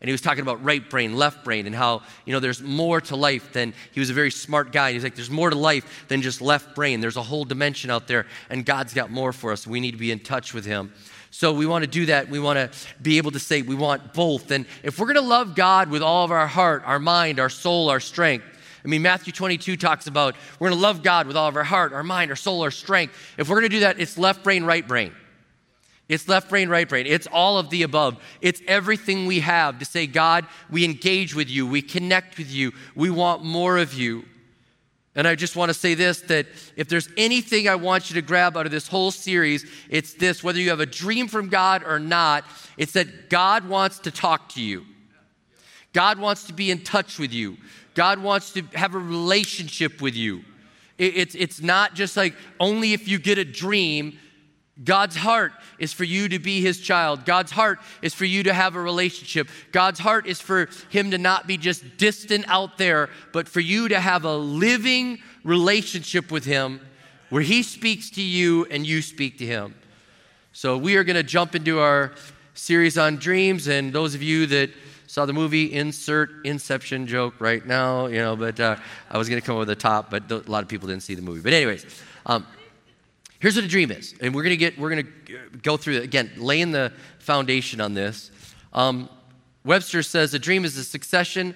And 0.00 0.08
he 0.08 0.12
was 0.12 0.20
talking 0.20 0.42
about 0.42 0.62
right 0.62 0.88
brain, 0.88 1.16
left 1.16 1.44
brain, 1.44 1.66
and 1.66 1.74
how, 1.74 2.02
you 2.24 2.32
know, 2.32 2.38
there's 2.38 2.62
more 2.62 3.00
to 3.00 3.16
life 3.16 3.52
than, 3.52 3.74
he 3.90 3.98
was 3.98 4.10
a 4.10 4.14
very 4.14 4.30
smart 4.30 4.70
guy. 4.70 4.92
He's 4.92 5.02
like, 5.02 5.16
there's 5.16 5.30
more 5.30 5.50
to 5.50 5.56
life 5.56 6.06
than 6.06 6.22
just 6.22 6.40
left 6.40 6.76
brain. 6.76 7.00
There's 7.00 7.16
a 7.16 7.22
whole 7.22 7.44
dimension 7.44 7.90
out 7.90 8.06
there, 8.06 8.26
and 8.48 8.64
God's 8.64 8.94
got 8.94 9.10
more 9.10 9.32
for 9.32 9.50
us. 9.50 9.66
We 9.66 9.80
need 9.80 9.92
to 9.92 9.96
be 9.96 10.12
in 10.12 10.20
touch 10.20 10.54
with 10.54 10.64
him. 10.64 10.92
So 11.30 11.52
we 11.52 11.66
want 11.66 11.82
to 11.82 11.90
do 11.90 12.06
that. 12.06 12.28
We 12.28 12.38
want 12.38 12.58
to 12.58 12.70
be 13.02 13.18
able 13.18 13.32
to 13.32 13.40
say 13.40 13.62
we 13.62 13.74
want 13.74 14.14
both. 14.14 14.50
And 14.52 14.66
if 14.82 14.98
we're 14.98 15.06
going 15.06 15.16
to 15.16 15.20
love 15.20 15.54
God 15.54 15.90
with 15.90 16.02
all 16.02 16.24
of 16.24 16.30
our 16.30 16.46
heart, 16.46 16.84
our 16.86 17.00
mind, 17.00 17.40
our 17.40 17.50
soul, 17.50 17.90
our 17.90 18.00
strength, 18.00 18.44
I 18.84 18.88
mean, 18.88 19.02
Matthew 19.02 19.32
22 19.32 19.76
talks 19.76 20.06
about 20.06 20.36
we're 20.58 20.68
going 20.68 20.78
to 20.78 20.82
love 20.82 21.02
God 21.02 21.26
with 21.26 21.36
all 21.36 21.48
of 21.48 21.56
our 21.56 21.64
heart, 21.64 21.92
our 21.92 22.04
mind, 22.04 22.30
our 22.30 22.36
soul, 22.36 22.62
our 22.62 22.70
strength. 22.70 23.14
If 23.36 23.48
we're 23.48 23.56
going 23.56 23.70
to 23.70 23.76
do 23.76 23.80
that, 23.80 24.00
it's 24.00 24.16
left 24.16 24.44
brain, 24.44 24.64
right 24.64 24.86
brain. 24.86 25.12
It's 26.08 26.26
left 26.26 26.48
brain, 26.48 26.68
right 26.68 26.88
brain. 26.88 27.06
It's 27.06 27.26
all 27.26 27.58
of 27.58 27.68
the 27.68 27.82
above. 27.82 28.16
It's 28.40 28.62
everything 28.66 29.26
we 29.26 29.40
have 29.40 29.78
to 29.78 29.84
say, 29.84 30.06
God, 30.06 30.46
we 30.70 30.84
engage 30.84 31.34
with 31.34 31.50
you, 31.50 31.66
we 31.66 31.82
connect 31.82 32.38
with 32.38 32.50
you, 32.50 32.72
we 32.94 33.10
want 33.10 33.44
more 33.44 33.76
of 33.76 33.92
you. 33.92 34.24
And 35.14 35.26
I 35.26 35.34
just 35.34 35.56
want 35.56 35.68
to 35.68 35.74
say 35.74 35.94
this 35.94 36.20
that 36.22 36.46
if 36.76 36.88
there's 36.88 37.08
anything 37.16 37.68
I 37.68 37.74
want 37.74 38.08
you 38.08 38.14
to 38.14 38.22
grab 38.22 38.56
out 38.56 38.66
of 38.66 38.72
this 38.72 38.86
whole 38.86 39.10
series, 39.10 39.68
it's 39.90 40.14
this 40.14 40.42
whether 40.44 40.60
you 40.60 40.70
have 40.70 40.80
a 40.80 40.86
dream 40.86 41.28
from 41.28 41.48
God 41.48 41.82
or 41.84 41.98
not, 41.98 42.44
it's 42.76 42.92
that 42.92 43.28
God 43.28 43.68
wants 43.68 43.98
to 44.00 44.10
talk 44.10 44.48
to 44.50 44.62
you. 44.62 44.86
God 45.92 46.18
wants 46.18 46.44
to 46.44 46.52
be 46.52 46.70
in 46.70 46.84
touch 46.84 47.18
with 47.18 47.32
you. 47.32 47.56
God 47.94 48.20
wants 48.20 48.52
to 48.52 48.62
have 48.74 48.94
a 48.94 48.98
relationship 48.98 50.00
with 50.00 50.14
you. 50.14 50.44
It's, 50.98 51.34
it's 51.34 51.60
not 51.60 51.94
just 51.94 52.16
like 52.16 52.34
only 52.60 52.92
if 52.92 53.08
you 53.08 53.18
get 53.18 53.38
a 53.38 53.44
dream 53.44 54.18
God's 54.82 55.16
heart 55.16 55.52
is 55.78 55.92
for 55.92 56.04
you 56.04 56.28
to 56.28 56.38
be 56.38 56.60
his 56.60 56.80
child. 56.80 57.24
God's 57.24 57.50
heart 57.50 57.80
is 58.00 58.14
for 58.14 58.24
you 58.24 58.44
to 58.44 58.54
have 58.54 58.76
a 58.76 58.80
relationship. 58.80 59.48
God's 59.72 59.98
heart 59.98 60.26
is 60.26 60.40
for 60.40 60.68
him 60.88 61.10
to 61.10 61.18
not 61.18 61.46
be 61.46 61.56
just 61.56 61.96
distant 61.96 62.44
out 62.48 62.78
there, 62.78 63.08
but 63.32 63.48
for 63.48 63.60
you 63.60 63.88
to 63.88 63.98
have 63.98 64.24
a 64.24 64.36
living 64.36 65.18
relationship 65.42 66.30
with 66.30 66.44
him 66.44 66.80
where 67.30 67.42
he 67.42 67.62
speaks 67.62 68.10
to 68.10 68.22
you 68.22 68.66
and 68.66 68.86
you 68.86 69.02
speak 69.02 69.38
to 69.38 69.46
him. 69.46 69.74
So 70.52 70.78
we 70.78 70.96
are 70.96 71.04
going 71.04 71.16
to 71.16 71.22
jump 71.22 71.54
into 71.54 71.80
our 71.80 72.12
series 72.54 72.98
on 72.98 73.16
dreams 73.16 73.68
and 73.68 73.92
those 73.92 74.14
of 74.14 74.22
you 74.22 74.46
that 74.46 74.70
saw 75.06 75.24
the 75.24 75.32
movie 75.32 75.72
insert 75.72 76.30
inception 76.44 77.06
joke 77.06 77.34
right 77.40 77.64
now, 77.66 78.06
you 78.06 78.18
know, 78.18 78.36
but 78.36 78.60
uh, 78.60 78.76
I 79.10 79.18
was 79.18 79.28
going 79.28 79.40
to 79.40 79.46
come 79.46 79.56
over 79.56 79.64
the 79.64 79.74
top, 79.74 80.10
but 80.10 80.30
a 80.30 80.38
lot 80.50 80.62
of 80.62 80.68
people 80.68 80.86
didn't 80.86 81.02
see 81.02 81.14
the 81.14 81.22
movie. 81.22 81.40
But 81.40 81.52
anyways, 81.52 81.86
um, 82.26 82.46
Here's 83.40 83.54
what 83.54 83.64
a 83.64 83.68
dream 83.68 83.90
is, 83.92 84.14
and 84.20 84.34
we're 84.34 84.42
gonna 84.42 84.56
get 84.56 84.78
we're 84.78 84.90
gonna 84.90 85.04
go 85.62 85.76
through 85.76 85.98
it 85.98 86.04
again, 86.04 86.30
laying 86.36 86.72
the 86.72 86.92
foundation 87.20 87.80
on 87.80 87.94
this. 87.94 88.30
Um, 88.72 89.08
Webster 89.64 90.02
says 90.02 90.34
a 90.34 90.38
dream 90.38 90.64
is 90.64 90.76
a 90.76 90.84
succession 90.84 91.54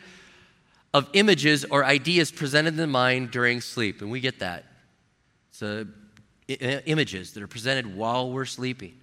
of 0.94 1.08
images 1.12 1.64
or 1.64 1.84
ideas 1.84 2.30
presented 2.30 2.68
in 2.68 2.76
the 2.76 2.86
mind 2.86 3.30
during 3.30 3.60
sleep, 3.60 4.00
and 4.00 4.10
we 4.10 4.20
get 4.20 4.38
that. 4.40 4.64
It's 5.50 5.62
a, 5.62 5.86
I- 6.48 6.82
images 6.86 7.32
that 7.32 7.42
are 7.42 7.48
presented 7.48 7.96
while 7.96 8.30
we're 8.30 8.44
sleeping. 8.44 8.94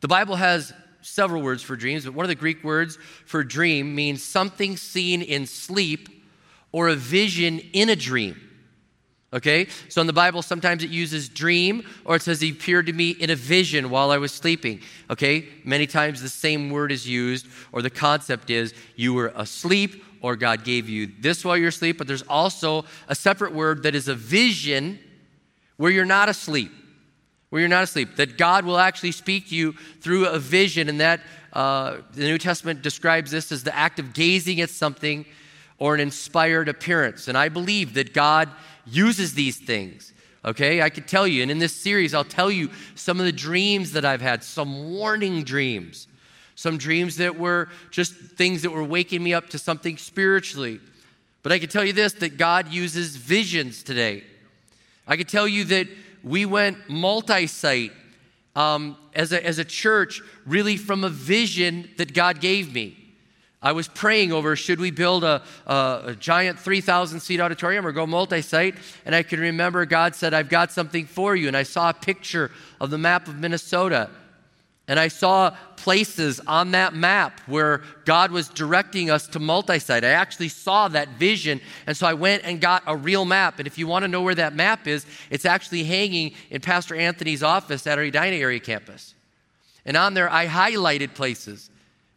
The 0.00 0.08
Bible 0.08 0.36
has 0.36 0.72
several 1.02 1.42
words 1.42 1.62
for 1.62 1.76
dreams, 1.76 2.04
but 2.04 2.12
one 2.14 2.24
of 2.24 2.28
the 2.28 2.34
Greek 2.34 2.62
words 2.62 2.98
for 3.24 3.42
dream 3.44 3.94
means 3.94 4.22
something 4.22 4.76
seen 4.76 5.22
in 5.22 5.46
sleep 5.46 6.08
or 6.72 6.88
a 6.88 6.94
vision 6.96 7.60
in 7.72 7.88
a 7.88 7.96
dream. 7.96 8.49
Okay? 9.32 9.68
So 9.88 10.00
in 10.00 10.06
the 10.06 10.12
Bible, 10.12 10.42
sometimes 10.42 10.82
it 10.82 10.90
uses 10.90 11.28
dream 11.28 11.86
or 12.04 12.16
it 12.16 12.22
says 12.22 12.40
he 12.40 12.50
appeared 12.50 12.86
to 12.86 12.92
me 12.92 13.10
in 13.10 13.30
a 13.30 13.36
vision 13.36 13.90
while 13.90 14.10
I 14.10 14.18
was 14.18 14.32
sleeping. 14.32 14.80
Okay? 15.08 15.46
Many 15.64 15.86
times 15.86 16.20
the 16.20 16.28
same 16.28 16.70
word 16.70 16.90
is 16.90 17.06
used 17.08 17.46
or 17.72 17.82
the 17.82 17.90
concept 17.90 18.50
is 18.50 18.74
you 18.96 19.14
were 19.14 19.32
asleep 19.36 20.02
or 20.20 20.36
God 20.36 20.64
gave 20.64 20.88
you 20.88 21.10
this 21.20 21.44
while 21.44 21.56
you're 21.56 21.68
asleep, 21.68 21.98
but 21.98 22.06
there's 22.06 22.22
also 22.22 22.84
a 23.08 23.14
separate 23.14 23.54
word 23.54 23.84
that 23.84 23.94
is 23.94 24.08
a 24.08 24.14
vision 24.14 24.98
where 25.76 25.90
you're 25.90 26.04
not 26.04 26.28
asleep. 26.28 26.70
Where 27.48 27.60
you're 27.60 27.68
not 27.68 27.84
asleep. 27.84 28.16
That 28.16 28.36
God 28.36 28.64
will 28.64 28.78
actually 28.78 29.12
speak 29.12 29.48
to 29.48 29.56
you 29.56 29.72
through 30.00 30.26
a 30.26 30.38
vision, 30.38 30.88
and 30.88 31.00
that 31.00 31.20
uh, 31.52 31.96
the 32.12 32.24
New 32.24 32.38
Testament 32.38 32.82
describes 32.82 33.30
this 33.30 33.50
as 33.50 33.64
the 33.64 33.74
act 33.74 33.98
of 33.98 34.12
gazing 34.12 34.60
at 34.60 34.70
something 34.70 35.24
or 35.78 35.94
an 35.94 36.00
inspired 36.00 36.68
appearance. 36.68 37.26
And 37.26 37.36
I 37.36 37.48
believe 37.48 37.94
that 37.94 38.12
God 38.12 38.50
uses 38.86 39.34
these 39.34 39.58
things. 39.58 40.12
Okay, 40.44 40.80
I 40.80 40.88
could 40.88 41.06
tell 41.06 41.26
you, 41.26 41.42
and 41.42 41.50
in 41.50 41.58
this 41.58 41.74
series, 41.74 42.14
I'll 42.14 42.24
tell 42.24 42.50
you 42.50 42.70
some 42.94 43.20
of 43.20 43.26
the 43.26 43.32
dreams 43.32 43.92
that 43.92 44.06
I've 44.06 44.22
had, 44.22 44.42
some 44.42 44.90
warning 44.90 45.42
dreams, 45.44 46.08
some 46.54 46.78
dreams 46.78 47.16
that 47.16 47.38
were 47.38 47.68
just 47.90 48.14
things 48.14 48.62
that 48.62 48.70
were 48.70 48.84
waking 48.84 49.22
me 49.22 49.34
up 49.34 49.50
to 49.50 49.58
something 49.58 49.98
spiritually. 49.98 50.80
But 51.42 51.52
I 51.52 51.58
can 51.58 51.68
tell 51.68 51.84
you 51.84 51.92
this 51.92 52.14
that 52.14 52.38
God 52.38 52.68
uses 52.68 53.16
visions 53.16 53.82
today. 53.82 54.24
I 55.06 55.16
can 55.16 55.26
tell 55.26 55.48
you 55.48 55.64
that 55.64 55.88
we 56.22 56.46
went 56.46 56.88
multi 56.88 57.46
site 57.46 57.92
um, 58.56 58.96
as, 59.14 59.32
a, 59.32 59.44
as 59.44 59.58
a 59.58 59.64
church, 59.64 60.22
really 60.46 60.76
from 60.76 61.04
a 61.04 61.08
vision 61.08 61.90
that 61.96 62.14
God 62.14 62.40
gave 62.40 62.72
me. 62.72 62.99
I 63.62 63.72
was 63.72 63.88
praying 63.88 64.32
over 64.32 64.56
should 64.56 64.80
we 64.80 64.90
build 64.90 65.22
a, 65.22 65.42
a, 65.66 66.02
a 66.06 66.14
giant 66.14 66.58
3,000 66.58 67.20
seat 67.20 67.40
auditorium 67.40 67.86
or 67.86 67.92
go 67.92 68.06
multi 68.06 68.40
site? 68.40 68.74
And 69.04 69.14
I 69.14 69.22
can 69.22 69.38
remember 69.38 69.84
God 69.84 70.14
said, 70.14 70.32
I've 70.32 70.48
got 70.48 70.72
something 70.72 71.04
for 71.04 71.36
you. 71.36 71.46
And 71.46 71.56
I 71.56 71.64
saw 71.64 71.90
a 71.90 71.94
picture 71.94 72.50
of 72.80 72.90
the 72.90 72.96
map 72.96 73.28
of 73.28 73.38
Minnesota. 73.38 74.08
And 74.88 74.98
I 74.98 75.08
saw 75.08 75.50
places 75.76 76.40
on 76.46 76.72
that 76.72 76.94
map 76.94 77.40
where 77.46 77.82
God 78.06 78.32
was 78.32 78.48
directing 78.48 79.10
us 79.10 79.28
to 79.28 79.38
multi 79.38 79.78
site. 79.78 80.04
I 80.04 80.08
actually 80.08 80.48
saw 80.48 80.88
that 80.88 81.10
vision. 81.10 81.60
And 81.86 81.94
so 81.96 82.06
I 82.06 82.14
went 82.14 82.44
and 82.44 82.62
got 82.62 82.82
a 82.86 82.96
real 82.96 83.26
map. 83.26 83.58
And 83.58 83.66
if 83.66 83.76
you 83.76 83.86
want 83.86 84.04
to 84.04 84.08
know 84.08 84.22
where 84.22 84.34
that 84.34 84.54
map 84.54 84.88
is, 84.88 85.04
it's 85.28 85.44
actually 85.44 85.84
hanging 85.84 86.32
in 86.48 86.62
Pastor 86.62 86.96
Anthony's 86.96 87.42
office 87.42 87.86
at 87.86 87.98
our 87.98 88.04
Edina 88.04 88.36
area 88.36 88.58
campus. 88.58 89.14
And 89.84 89.98
on 89.98 90.14
there, 90.14 90.30
I 90.30 90.46
highlighted 90.46 91.14
places. 91.14 91.70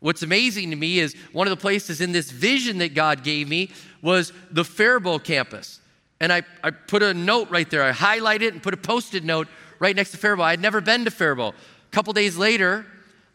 What's 0.03 0.21
amazing 0.21 0.69
to 0.71 0.75
me 0.75 0.99
is 0.99 1.15
one 1.31 1.47
of 1.47 1.51
the 1.51 1.61
places 1.61 2.01
in 2.01 2.11
this 2.11 2.29
vision 2.29 2.79
that 2.79 2.93
God 2.93 3.23
gave 3.23 3.47
me 3.47 3.71
was 4.01 4.33
the 4.51 4.65
Faribault 4.65 5.23
campus. 5.23 5.79
And 6.19 6.33
I, 6.33 6.41
I 6.61 6.71
put 6.71 7.01
a 7.01 7.13
note 7.13 7.49
right 7.49 7.69
there. 7.71 7.81
I 7.81 7.93
highlighted 7.93 8.41
it 8.41 8.53
and 8.53 8.61
put 8.61 8.73
a 8.73 8.77
post 8.77 9.15
it 9.15 9.23
note 9.23 9.47
right 9.79 9.95
next 9.95 10.11
to 10.11 10.17
Faribault. 10.17 10.45
I 10.45 10.49
had 10.51 10.59
never 10.59 10.81
been 10.81 11.05
to 11.05 11.11
Faribault 11.11 11.55
A 11.55 11.95
couple 11.95 12.11
days 12.11 12.35
later, 12.35 12.85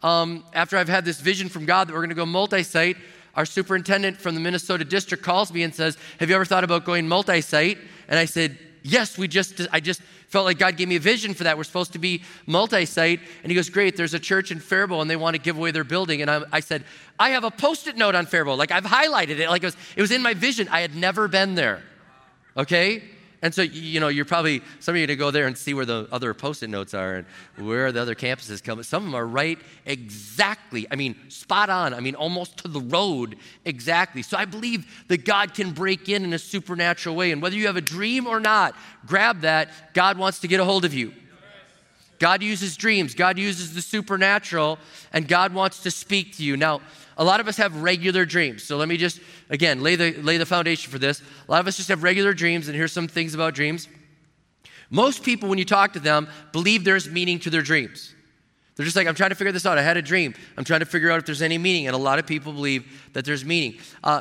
um, 0.03 0.45
after 0.53 0.77
I've 0.77 0.91
had 0.91 1.07
this 1.07 1.23
vision 1.23 1.49
from 1.49 1.65
God 1.65 1.89
that 1.89 1.95
we're 1.95 2.01
going 2.01 2.11
to 2.11 2.15
go 2.15 2.27
multi 2.27 2.63
site, 2.63 2.99
our 3.35 3.47
superintendent 3.47 4.19
from 4.19 4.35
the 4.35 4.41
Minnesota 4.43 4.85
district 4.85 5.25
calls 5.25 5.51
me 5.51 5.63
and 5.63 5.75
says, 5.75 5.97
Have 6.21 6.29
you 6.29 6.35
ever 6.35 6.45
thought 6.45 6.65
about 6.65 6.85
going 6.85 7.09
multi 7.09 7.41
site? 7.41 7.79
And 8.09 8.19
I 8.19 8.27
said, 8.27 8.59
Yes, 8.89 9.19
we 9.19 9.29
just, 9.29 9.61
I 9.71 9.81
just 9.81 10.01
felt 10.29 10.47
like 10.47 10.59
God 10.59 10.79
gave 10.79 10.89
me 10.89 10.97
a 10.97 11.01
vision 11.01 11.35
for 11.35 11.45
that. 11.45 11.59
We're 11.59 11.65
supposed 11.65 11.93
to 11.93 11.99
be 11.99 12.23
multi 12.47 12.87
site. 12.87 13.21
And 13.43 13.53
he 13.53 13.55
goes, 13.55 13.69
Great, 13.69 13.99
there's 13.99 14.15
a 14.15 14.19
church 14.19 14.51
in 14.51 14.61
Faribault 14.61 15.03
and 15.03 15.11
they 15.11 15.17
want 15.17 15.37
to 15.37 15.43
give 15.43 15.59
away 15.59 15.73
their 15.73 15.85
building. 15.85 16.23
And 16.23 16.31
I, 16.31 16.43
I 16.51 16.61
said, 16.61 16.85
I 17.19 17.31
have 17.31 17.45
a 17.45 17.51
post 17.51 17.87
it 17.87 17.99
note 17.99 18.15
on 18.15 18.25
Faribault. 18.25 18.59
Like 18.59 18.73
I've 18.73 18.85
highlighted 18.85 19.41
it. 19.41 19.51
Like 19.51 19.63
it 19.63 19.67
was, 19.67 19.77
it 19.95 20.01
was 20.01 20.11
in 20.11 20.23
my 20.23 20.33
vision. 20.33 20.69
I 20.69 20.81
had 20.81 20.95
never 20.95 21.29
been 21.29 21.55
there. 21.55 21.83
Okay? 22.57 23.03
And 23.41 23.55
so, 23.55 23.63
you 23.63 24.01
know, 24.01 24.09
you're 24.09 24.25
probably, 24.25 24.63
some 24.81 24.95
of 24.95 24.97
you 24.99 25.05
are 25.05 25.07
going 25.07 25.17
to 25.17 25.21
go 25.21 25.31
there 25.31 25.47
and 25.47 25.57
see 25.57 25.73
where 25.73 25.85
the 25.85 26.09
other 26.11 26.35
post 26.35 26.63
it 26.63 26.69
notes 26.69 26.93
are 26.93 27.15
and 27.15 27.27
where 27.67 27.93
the 27.93 28.03
other 28.03 28.15
campuses 28.15 28.63
come. 28.63 28.83
Some 28.83 29.05
of 29.05 29.07
them 29.07 29.15
are 29.15 29.27
right 29.27 29.59
exactly, 29.87 30.87
I 30.91 30.97
mean, 30.97 31.17
spot 31.29 31.71
on. 31.71 31.95
I 31.95 32.01
mean, 32.01 32.15
almost 32.17 32.59
to 32.59 32.69
the 32.69 32.81
road 32.81 33.37
exactly. 33.65 34.23
So 34.23 34.37
I 34.37 34.45
believe 34.45 35.05
that 35.09 35.25
God 35.25 35.55
can 35.55 35.71
break 35.71 36.09
in 36.09 36.25
in 36.25 36.33
a 36.33 36.39
supernatural 36.39 37.15
way. 37.15 37.31
And 37.31 37.41
whether 37.41 37.57
you 37.57 37.67
have 37.67 37.77
a 37.77 37.81
dream 37.81 38.27
or 38.27 38.41
not, 38.41 38.75
grab 39.07 39.43
that. 39.43 39.71
God 39.95 40.19
wants 40.19 40.41
to 40.41 40.49
get 40.49 40.59
a 40.59 40.65
hold 40.65 40.85
of 40.85 40.93
you. 40.93 41.13
God 42.19 42.43
uses 42.43 42.77
dreams, 42.77 43.15
God 43.15 43.39
uses 43.39 43.75
the 43.75 43.83
supernatural, 43.83 44.79
and 45.13 45.29
God 45.29 45.55
wants 45.55 45.83
to 45.85 45.91
speak 45.91 46.37
to 46.37 46.45
you. 46.45 46.57
Now, 46.57 46.81
a 47.17 47.25
lot 47.25 47.41
of 47.41 47.49
us 47.49 47.57
have 47.57 47.83
regular 47.83 48.25
dreams. 48.25 48.63
So 48.63 48.77
let 48.77 48.89
me 48.89 48.97
just, 48.97 49.21
again, 49.51 49.83
lay 49.83 49.97
the, 49.97 50.13
lay 50.23 50.37
the 50.37 50.47
foundation 50.47 50.91
for 50.91 50.99
this. 50.99 51.21
A 51.21 51.51
lot 51.51 51.61
of 51.61 51.67
us 51.67 51.77
just 51.77 51.89
have 51.89 52.03
regular 52.03 52.33
dreams, 52.33 52.69
and 52.69 52.77
here's 52.77 52.93
some 52.93 53.09
things 53.09 53.35
about 53.35 53.55
dreams. 53.55 53.89
Most 54.91 55.23
people, 55.23 55.49
when 55.49 55.59
you 55.59 55.65
talk 55.65 55.93
to 55.95 56.01
them, 56.01 56.29
believe 56.53 56.85
there's 56.85 57.11
meaning 57.11 57.39
to 57.41 57.51
their 57.51 57.63
dreams. 57.63 58.15
They're 58.77 58.85
just 58.85 58.97
like, 58.97 59.09
I'm 59.09 59.17
trying 59.17 59.31
to 59.31 59.37
figure 59.37 59.51
this 59.51 59.67
out. 59.67 59.77
I 59.77 59.83
had 59.83 59.97
a 59.97 60.03
dream. 60.03 60.35
I'm 60.57 60.65
trying 60.65 60.81
to 60.81 60.87
figure 60.87 61.11
out 61.11 61.19
if 61.19 61.27
there's 61.27 61.43
any 61.43 61.59
meaning. 61.59 61.89
And 61.89 61.97
a 61.97 61.99
lot 61.99 62.21
of 62.21 62.27
people 62.29 62.53
believe 62.53 62.87
that 63.13 63.25
there's 63.25 63.45
meaning. 63.45 63.79
Uh, 64.05 64.21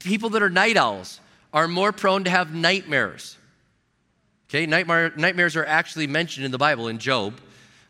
people 0.00 0.30
that 0.30 0.42
are 0.42 0.50
night 0.50 0.76
owls 0.76 1.20
are 1.52 1.68
more 1.68 1.92
prone 1.92 2.24
to 2.24 2.30
have 2.30 2.52
nightmares. 2.52 3.38
Okay, 4.54 4.66
nightmare, 4.66 5.12
nightmares 5.16 5.56
are 5.56 5.66
actually 5.66 6.06
mentioned 6.06 6.46
in 6.46 6.52
the 6.52 6.58
Bible 6.58 6.86
in 6.86 6.98
Job 6.98 7.40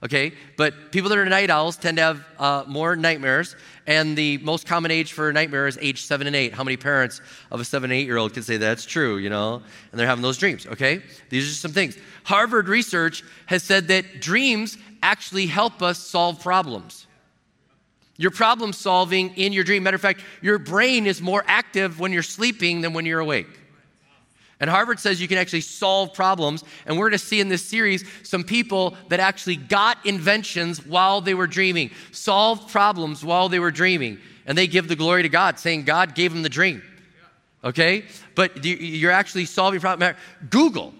okay? 0.04 0.32
But 0.56 0.92
people 0.92 1.08
that 1.08 1.18
are 1.18 1.24
night 1.24 1.50
owls 1.50 1.76
tend 1.76 1.96
to 1.96 2.02
have 2.02 2.26
uh, 2.38 2.64
more 2.66 2.94
nightmares, 2.94 3.56
and 3.86 4.16
the 4.16 4.38
most 4.38 4.66
common 4.66 4.90
age 4.90 5.12
for 5.12 5.30
a 5.30 5.32
nightmare 5.32 5.66
is 5.66 5.78
age 5.80 6.02
seven 6.02 6.26
and 6.26 6.36
eight. 6.36 6.52
How 6.52 6.62
many 6.62 6.76
parents 6.76 7.20
of 7.50 7.60
a 7.60 7.64
seven 7.64 7.90
and 7.90 7.98
eight 7.98 8.06
year 8.06 8.18
old 8.18 8.34
can 8.34 8.42
say 8.42 8.58
that's 8.58 8.84
true, 8.84 9.16
you 9.16 9.30
know? 9.30 9.62
And 9.90 9.98
they're 9.98 10.06
having 10.06 10.22
those 10.22 10.38
dreams, 10.38 10.66
okay? 10.66 11.02
These 11.30 11.50
are 11.50 11.54
some 11.54 11.72
things. 11.72 11.96
Harvard 12.24 12.68
research 12.68 13.24
has 13.46 13.62
said 13.62 13.88
that 13.88 14.20
dreams 14.20 14.78
actually 15.02 15.46
help 15.46 15.82
us 15.82 15.98
solve 15.98 16.40
problems. 16.40 17.06
Your 18.16 18.30
problem 18.30 18.72
solving 18.72 19.34
in 19.36 19.52
your 19.52 19.64
dream. 19.64 19.82
Matter 19.82 19.96
of 19.96 20.00
fact, 20.00 20.20
your 20.40 20.58
brain 20.58 21.06
is 21.06 21.20
more 21.20 21.42
active 21.46 21.98
when 21.98 22.12
you're 22.12 22.22
sleeping 22.22 22.82
than 22.82 22.92
when 22.92 23.06
you're 23.06 23.20
awake. 23.20 23.48
And 24.60 24.70
Harvard 24.70 25.00
says 25.00 25.20
you 25.20 25.28
can 25.28 25.38
actually 25.38 25.62
solve 25.62 26.14
problems. 26.14 26.64
And 26.86 26.96
we're 26.96 27.08
going 27.08 27.18
to 27.18 27.24
see 27.24 27.40
in 27.40 27.48
this 27.48 27.64
series 27.64 28.04
some 28.22 28.44
people 28.44 28.96
that 29.08 29.20
actually 29.20 29.56
got 29.56 30.04
inventions 30.06 30.84
while 30.86 31.20
they 31.20 31.34
were 31.34 31.46
dreaming, 31.46 31.90
solved 32.12 32.70
problems 32.70 33.24
while 33.24 33.48
they 33.48 33.58
were 33.58 33.70
dreaming. 33.70 34.18
And 34.46 34.56
they 34.56 34.66
give 34.66 34.88
the 34.88 34.96
glory 34.96 35.22
to 35.22 35.28
God, 35.28 35.58
saying 35.58 35.84
God 35.84 36.14
gave 36.14 36.32
them 36.32 36.42
the 36.42 36.48
dream. 36.48 36.82
Okay? 37.62 38.04
But 38.34 38.64
you're 38.64 39.10
actually 39.10 39.46
solving 39.46 39.80
problems. 39.80 40.16
Google, 40.50 40.94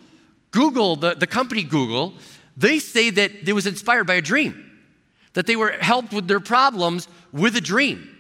Google, 0.51 0.97
the, 0.97 1.15
the 1.15 1.27
company 1.27 1.63
Google, 1.63 2.15
they 2.57 2.79
say 2.79 3.11
that 3.11 3.49
it 3.49 3.53
was 3.53 3.67
inspired 3.67 4.07
by 4.07 4.15
a 4.15 4.23
dream, 4.23 4.71
that 5.35 5.47
they 5.47 5.57
were 5.57 5.73
helped 5.73 6.13
with 6.13 6.27
their 6.27 6.41
problems 6.41 7.09
with 7.33 7.57
a 7.57 7.61
dream. 7.61 8.14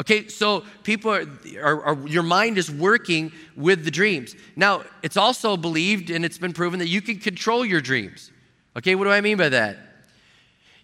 Okay, 0.00 0.28
so 0.28 0.64
people 0.82 1.12
are, 1.12 1.26
are, 1.60 1.82
are, 1.84 2.08
your 2.08 2.22
mind 2.22 2.56
is 2.56 2.70
working 2.70 3.32
with 3.54 3.84
the 3.84 3.90
dreams. 3.90 4.34
Now, 4.56 4.84
it's 5.02 5.18
also 5.18 5.58
believed 5.58 6.08
and 6.08 6.24
it's 6.24 6.38
been 6.38 6.54
proven 6.54 6.78
that 6.78 6.88
you 6.88 7.02
can 7.02 7.18
control 7.18 7.66
your 7.66 7.82
dreams. 7.82 8.32
Okay, 8.78 8.94
what 8.94 9.04
do 9.04 9.10
I 9.10 9.20
mean 9.20 9.36
by 9.36 9.50
that? 9.50 9.76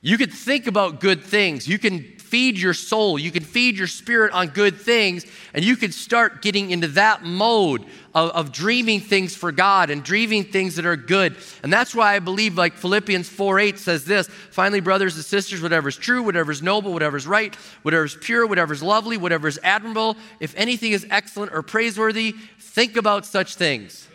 You 0.02 0.18
can 0.18 0.28
think 0.28 0.66
about 0.66 1.00
good 1.00 1.22
things. 1.22 1.66
You 1.66 1.78
can 1.78 2.15
feed 2.26 2.58
your 2.58 2.74
soul, 2.74 3.18
you 3.18 3.30
can 3.30 3.44
feed 3.44 3.78
your 3.78 3.86
spirit 3.86 4.32
on 4.32 4.48
good 4.48 4.76
things, 4.76 5.24
and 5.54 5.64
you 5.64 5.76
can 5.76 5.92
start 5.92 6.42
getting 6.42 6.70
into 6.70 6.88
that 6.88 7.22
mode 7.22 7.84
of, 8.14 8.30
of, 8.30 8.52
dreaming 8.52 9.00
things 9.00 9.36
for 9.36 9.52
God 9.52 9.90
and 9.90 10.02
dreaming 10.02 10.44
things 10.44 10.76
that 10.76 10.86
are 10.86 10.96
good. 10.96 11.36
And 11.62 11.72
that's 11.72 11.94
why 11.94 12.16
I 12.16 12.18
believe, 12.18 12.56
like 12.56 12.74
Philippians 12.74 13.28
4 13.28 13.60
8 13.60 13.78
says 13.78 14.04
this 14.04 14.28
finally, 14.50 14.80
brothers 14.80 15.14
and 15.16 15.24
sisters, 15.24 15.62
whatever 15.62 15.88
is 15.88 15.96
true, 15.96 16.22
whatever 16.22 16.50
is 16.50 16.62
noble, 16.62 16.92
whatever 16.92 17.16
is 17.16 17.26
right, 17.26 17.54
whatever 17.82 18.04
is 18.04 18.16
pure, 18.20 18.46
whatever 18.46 18.72
is 18.72 18.82
lovely, 18.82 19.16
whatever 19.16 19.46
is 19.46 19.60
admirable, 19.62 20.16
if 20.40 20.52
anything 20.56 20.92
is 20.92 21.06
excellent 21.10 21.52
or 21.54 21.62
praiseworthy, 21.62 22.34
think 22.58 22.96
about 22.96 23.24
such 23.24 23.54
things. 23.54 24.08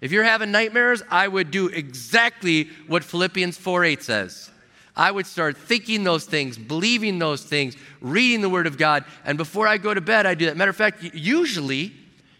If 0.00 0.12
you're 0.12 0.24
having 0.24 0.50
nightmares, 0.50 1.02
I 1.10 1.28
would 1.28 1.50
do 1.50 1.68
exactly 1.68 2.68
what 2.88 3.04
Philippians 3.04 3.56
4 3.56 3.84
8 3.84 4.02
says. 4.02 4.51
I 4.94 5.10
would 5.10 5.26
start 5.26 5.56
thinking 5.56 6.04
those 6.04 6.24
things, 6.24 6.58
believing 6.58 7.18
those 7.18 7.42
things, 7.42 7.76
reading 8.00 8.42
the 8.42 8.50
Word 8.50 8.66
of 8.66 8.76
God. 8.76 9.04
And 9.24 9.38
before 9.38 9.66
I 9.66 9.78
go 9.78 9.94
to 9.94 10.00
bed, 10.00 10.26
I 10.26 10.34
do 10.34 10.46
that. 10.46 10.56
Matter 10.56 10.70
of 10.70 10.76
fact, 10.76 11.02
usually, 11.02 11.92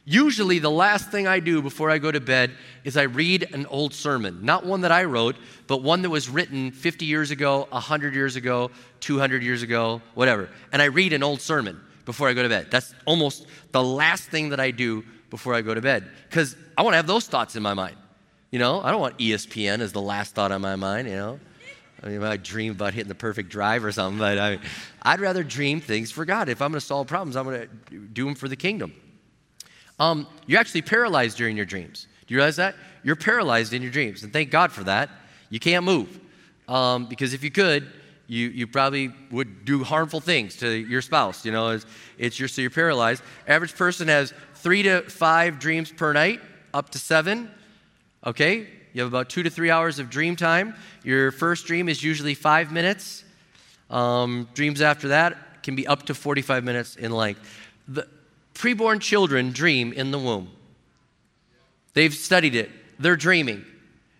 usually 0.04 0.58
the 0.58 0.70
last 0.70 1.10
thing 1.10 1.26
I 1.26 1.40
do 1.40 1.62
before 1.62 1.90
I 1.90 1.96
go 1.96 2.12
to 2.12 2.20
bed 2.20 2.50
is 2.84 2.96
I 2.96 3.04
read 3.04 3.48
an 3.54 3.64
old 3.66 3.94
sermon. 3.94 4.44
Not 4.44 4.66
one 4.66 4.82
that 4.82 4.92
I 4.92 5.04
wrote, 5.04 5.36
but 5.66 5.82
one 5.82 6.02
that 6.02 6.10
was 6.10 6.28
written 6.28 6.72
50 6.72 7.06
years 7.06 7.30
ago, 7.30 7.66
100 7.70 8.14
years 8.14 8.36
ago, 8.36 8.70
200 9.00 9.42
years 9.42 9.62
ago, 9.62 10.02
whatever. 10.14 10.50
And 10.72 10.82
I 10.82 10.86
read 10.86 11.14
an 11.14 11.22
old 11.22 11.40
sermon 11.40 11.80
before 12.04 12.28
I 12.28 12.34
go 12.34 12.42
to 12.42 12.48
bed. 12.50 12.68
That's 12.70 12.94
almost 13.06 13.46
the 13.70 13.82
last 13.82 14.24
thing 14.24 14.50
that 14.50 14.60
I 14.60 14.72
do 14.72 15.04
before 15.30 15.54
I 15.54 15.62
go 15.62 15.72
to 15.72 15.80
bed 15.80 16.10
because 16.28 16.54
I 16.76 16.82
want 16.82 16.92
to 16.92 16.96
have 16.96 17.06
those 17.06 17.26
thoughts 17.26 17.56
in 17.56 17.62
my 17.62 17.72
mind. 17.72 17.96
You 18.50 18.58
know, 18.58 18.82
I 18.82 18.90
don't 18.90 19.00
want 19.00 19.16
ESPN 19.16 19.80
as 19.80 19.92
the 19.92 20.02
last 20.02 20.34
thought 20.34 20.52
on 20.52 20.60
my 20.60 20.76
mind, 20.76 21.08
you 21.08 21.16
know. 21.16 21.40
I 22.02 22.08
mean, 22.08 22.22
I 22.22 22.36
dream 22.36 22.72
about 22.72 22.94
hitting 22.94 23.08
the 23.08 23.14
perfect 23.14 23.48
drive 23.48 23.84
or 23.84 23.92
something, 23.92 24.18
but 24.18 24.38
I, 24.38 24.58
I'd 25.02 25.20
rather 25.20 25.44
dream 25.44 25.80
things 25.80 26.10
for 26.10 26.24
God. 26.24 26.48
If 26.48 26.60
I'm 26.60 26.72
going 26.72 26.80
to 26.80 26.86
solve 26.86 27.06
problems, 27.06 27.36
I'm 27.36 27.44
going 27.44 27.68
to 27.90 27.98
do 27.98 28.24
them 28.24 28.34
for 28.34 28.48
the 28.48 28.56
kingdom. 28.56 28.92
Um, 30.00 30.26
you're 30.46 30.58
actually 30.58 30.82
paralyzed 30.82 31.36
during 31.36 31.56
your 31.56 31.66
dreams. 31.66 32.08
Do 32.26 32.34
you 32.34 32.38
realize 32.38 32.56
that? 32.56 32.74
You're 33.04 33.16
paralyzed 33.16 33.72
in 33.72 33.82
your 33.82 33.90
dreams, 33.90 34.24
and 34.24 34.32
thank 34.32 34.50
God 34.50 34.72
for 34.72 34.84
that. 34.84 35.10
You 35.48 35.60
can't 35.60 35.84
move 35.84 36.18
um, 36.66 37.06
because 37.06 37.34
if 37.34 37.44
you 37.44 37.50
could, 37.50 37.90
you, 38.26 38.48
you 38.48 38.66
probably 38.66 39.12
would 39.30 39.64
do 39.64 39.84
harmful 39.84 40.20
things 40.20 40.56
to 40.56 40.68
your 40.68 41.02
spouse. 41.02 41.44
You 41.44 41.52
know, 41.52 41.70
it's, 41.70 41.86
it's 42.18 42.38
your, 42.38 42.48
so 42.48 42.62
you're 42.62 42.70
paralyzed. 42.70 43.22
Average 43.46 43.76
person 43.76 44.08
has 44.08 44.32
three 44.54 44.82
to 44.84 45.02
five 45.02 45.58
dreams 45.58 45.92
per 45.92 46.12
night, 46.12 46.40
up 46.72 46.90
to 46.90 46.98
seven. 46.98 47.50
Okay, 48.24 48.68
you 48.92 49.02
have 49.02 49.08
about 49.08 49.28
two 49.28 49.42
to 49.42 49.50
three 49.50 49.70
hours 49.70 49.98
of 49.98 50.10
dream 50.10 50.36
time. 50.36 50.74
Your 51.02 51.32
first 51.32 51.66
dream 51.66 51.88
is 51.88 52.02
usually 52.02 52.34
five 52.34 52.70
minutes. 52.70 53.24
Um, 53.90 54.48
dreams 54.54 54.80
after 54.80 55.08
that 55.08 55.62
can 55.62 55.76
be 55.76 55.86
up 55.86 56.04
to 56.04 56.14
45 56.14 56.64
minutes 56.64 56.96
in 56.96 57.12
length. 57.12 57.40
The 57.88 58.06
preborn 58.54 59.00
children 59.00 59.52
dream 59.52 59.92
in 59.92 60.10
the 60.10 60.18
womb. 60.18 60.50
They've 61.94 62.12
studied 62.12 62.54
it. 62.54 62.70
They're 62.98 63.16
dreaming. 63.16 63.64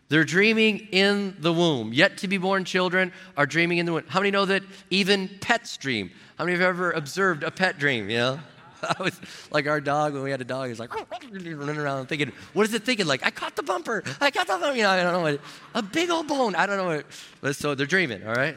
They're 0.08 0.24
dreaming 0.24 0.88
in 0.92 1.36
the 1.38 1.52
womb. 1.52 1.92
Yet 1.92 2.18
to 2.18 2.28
be 2.28 2.36
born 2.36 2.64
children 2.64 3.12
are 3.36 3.46
dreaming 3.46 3.78
in 3.78 3.86
the 3.86 3.92
womb. 3.94 4.04
How 4.08 4.20
many 4.20 4.30
know 4.30 4.44
that 4.44 4.62
even 4.90 5.30
pets 5.40 5.76
dream? 5.76 6.10
How 6.36 6.44
many 6.44 6.56
have 6.56 6.66
ever 6.66 6.92
observed 6.92 7.42
a 7.42 7.50
pet 7.50 7.78
dream? 7.78 8.10
You 8.10 8.18
know? 8.18 8.40
I 8.98 9.02
was 9.02 9.20
like 9.50 9.66
our 9.66 9.80
dog 9.80 10.14
when 10.14 10.22
we 10.22 10.30
had 10.30 10.40
a 10.40 10.44
dog. 10.44 10.68
He's 10.68 10.80
like 10.80 10.92
running 11.30 11.78
around 11.78 12.06
thinking, 12.06 12.32
what 12.52 12.66
is 12.66 12.74
it 12.74 12.84
thinking? 12.84 13.06
Like 13.06 13.24
I 13.24 13.30
caught 13.30 13.56
the 13.56 13.62
bumper. 13.62 14.02
I 14.20 14.30
caught 14.30 14.46
the 14.46 14.58
bumper. 14.58 14.76
You 14.76 14.82
know, 14.82 14.90
I 14.90 15.02
don't 15.02 15.12
know 15.12 15.20
what. 15.20 15.40
A 15.74 15.82
big 15.82 16.10
old 16.10 16.28
bone. 16.28 16.54
I 16.54 16.66
don't 16.66 16.76
know 16.76 16.86
what. 16.86 17.06
But 17.40 17.56
so 17.56 17.74
they're 17.74 17.86
dreaming. 17.86 18.26
All 18.26 18.34
right. 18.34 18.56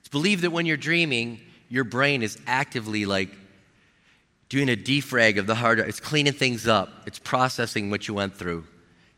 It's 0.00 0.08
believed 0.08 0.42
that 0.42 0.50
when 0.50 0.66
you're 0.66 0.76
dreaming, 0.76 1.40
your 1.68 1.84
brain 1.84 2.22
is 2.22 2.38
actively 2.46 3.06
like 3.06 3.30
doing 4.48 4.68
a 4.68 4.76
defrag 4.76 5.38
of 5.38 5.46
the 5.46 5.54
hard 5.54 5.78
drive. 5.78 5.88
It's 5.88 6.00
cleaning 6.00 6.32
things 6.32 6.66
up, 6.68 6.88
it's 7.06 7.18
processing 7.18 7.90
what 7.90 8.06
you 8.06 8.14
went 8.14 8.36
through, 8.36 8.64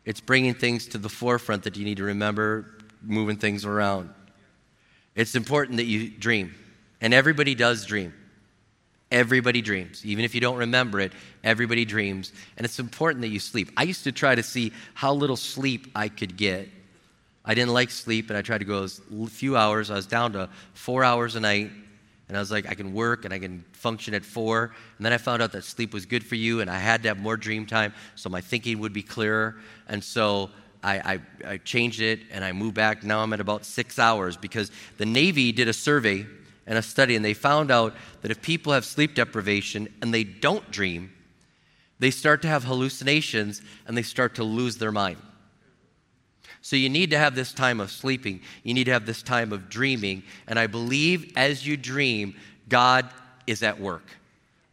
it's 0.05 0.19
bringing 0.19 0.53
things 0.53 0.87
to 0.87 0.97
the 0.97 1.09
forefront 1.09 1.63
that 1.63 1.77
you 1.77 1.85
need 1.85 1.97
to 1.97 2.05
remember, 2.05 2.65
moving 3.01 3.37
things 3.37 3.65
around. 3.65 4.09
It's 5.15 5.35
important 5.35 5.77
that 5.77 5.85
you 5.85 6.09
dream, 6.09 6.55
and 7.01 7.13
everybody 7.13 7.55
does 7.55 7.85
dream. 7.85 8.13
Everybody 9.11 9.61
dreams. 9.61 10.05
Even 10.05 10.23
if 10.23 10.35
you 10.35 10.41
don't 10.41 10.57
remember 10.57 10.99
it, 10.99 11.11
everybody 11.43 11.83
dreams. 11.83 12.31
And 12.57 12.65
it's 12.65 12.79
important 12.79 13.21
that 13.21 13.29
you 13.29 13.39
sleep. 13.39 13.71
I 13.75 13.83
used 13.83 14.03
to 14.03 14.11
try 14.11 14.35
to 14.35 14.43
see 14.43 14.71
how 14.93 15.13
little 15.13 15.35
sleep 15.35 15.87
I 15.95 16.09
could 16.09 16.37
get. 16.37 16.69
I 17.43 17.55
didn't 17.55 17.73
like 17.73 17.89
sleep, 17.89 18.29
and 18.29 18.37
I 18.37 18.43
tried 18.43 18.59
to 18.59 18.65
go 18.65 18.83
a 18.83 19.27
few 19.27 19.57
hours. 19.57 19.89
I 19.89 19.95
was 19.95 20.05
down 20.05 20.33
to 20.33 20.49
four 20.73 21.03
hours 21.03 21.35
a 21.35 21.39
night. 21.39 21.71
And 22.27 22.37
I 22.37 22.39
was 22.39 22.51
like, 22.51 22.69
I 22.69 22.75
can 22.75 22.93
work 22.93 23.25
and 23.25 23.33
I 23.33 23.39
can 23.39 23.65
function 23.71 24.13
at 24.13 24.23
four. 24.23 24.75
And 24.97 25.05
then 25.05 25.11
I 25.11 25.17
found 25.17 25.41
out 25.41 25.51
that 25.53 25.63
sleep 25.63 25.91
was 25.91 26.05
good 26.05 26.23
for 26.23 26.35
you, 26.35 26.61
and 26.61 26.69
I 26.69 26.77
had 26.77 27.01
to 27.01 27.09
have 27.09 27.17
more 27.17 27.35
dream 27.35 27.65
time 27.65 27.93
so 28.15 28.29
my 28.29 28.41
thinking 28.41 28.79
would 28.79 28.93
be 28.93 29.01
clearer. 29.01 29.55
And 29.87 30.03
so 30.03 30.51
I, 30.83 30.99
I, 31.45 31.53
I 31.53 31.57
changed 31.57 32.01
it 32.01 32.19
and 32.31 32.45
I 32.45 32.51
moved 32.51 32.75
back. 32.75 33.03
Now 33.03 33.21
I'm 33.21 33.33
at 33.33 33.39
about 33.39 33.65
six 33.65 33.97
hours 33.97 34.37
because 34.37 34.71
the 34.97 35.05
Navy 35.05 35.51
did 35.51 35.67
a 35.67 35.73
survey 35.73 36.27
and 36.69 36.77
a 36.77 36.81
study, 36.81 37.15
and 37.15 37.25
they 37.25 37.33
found 37.33 37.71
out 37.71 37.95
that 38.21 38.31
if 38.31 38.41
people 38.41 38.71
have 38.71 38.85
sleep 38.85 39.15
deprivation 39.15 39.89
and 40.01 40.13
they 40.13 40.23
don't 40.23 40.69
dream, 40.71 41.11
they 41.97 42.11
start 42.11 42.43
to 42.43 42.47
have 42.47 42.63
hallucinations 42.63 43.61
and 43.87 43.97
they 43.97 44.03
start 44.03 44.35
to 44.35 44.43
lose 44.43 44.77
their 44.77 44.91
mind. 44.91 45.17
So 46.61 46.75
you 46.75 46.87
need 46.87 47.09
to 47.09 47.17
have 47.17 47.35
this 47.35 47.53
time 47.53 47.79
of 47.79 47.89
sleeping. 47.89 48.41
You 48.63 48.75
need 48.75 48.83
to 48.83 48.91
have 48.91 49.05
this 49.05 49.23
time 49.23 49.51
of 49.51 49.67
dreaming. 49.67 50.23
And 50.47 50.59
I 50.59 50.67
believe 50.67 51.33
as 51.35 51.65
you 51.65 51.75
dream, 51.75 52.35
God 52.69 53.09
is 53.47 53.63
at 53.63 53.79
work. 53.79 54.03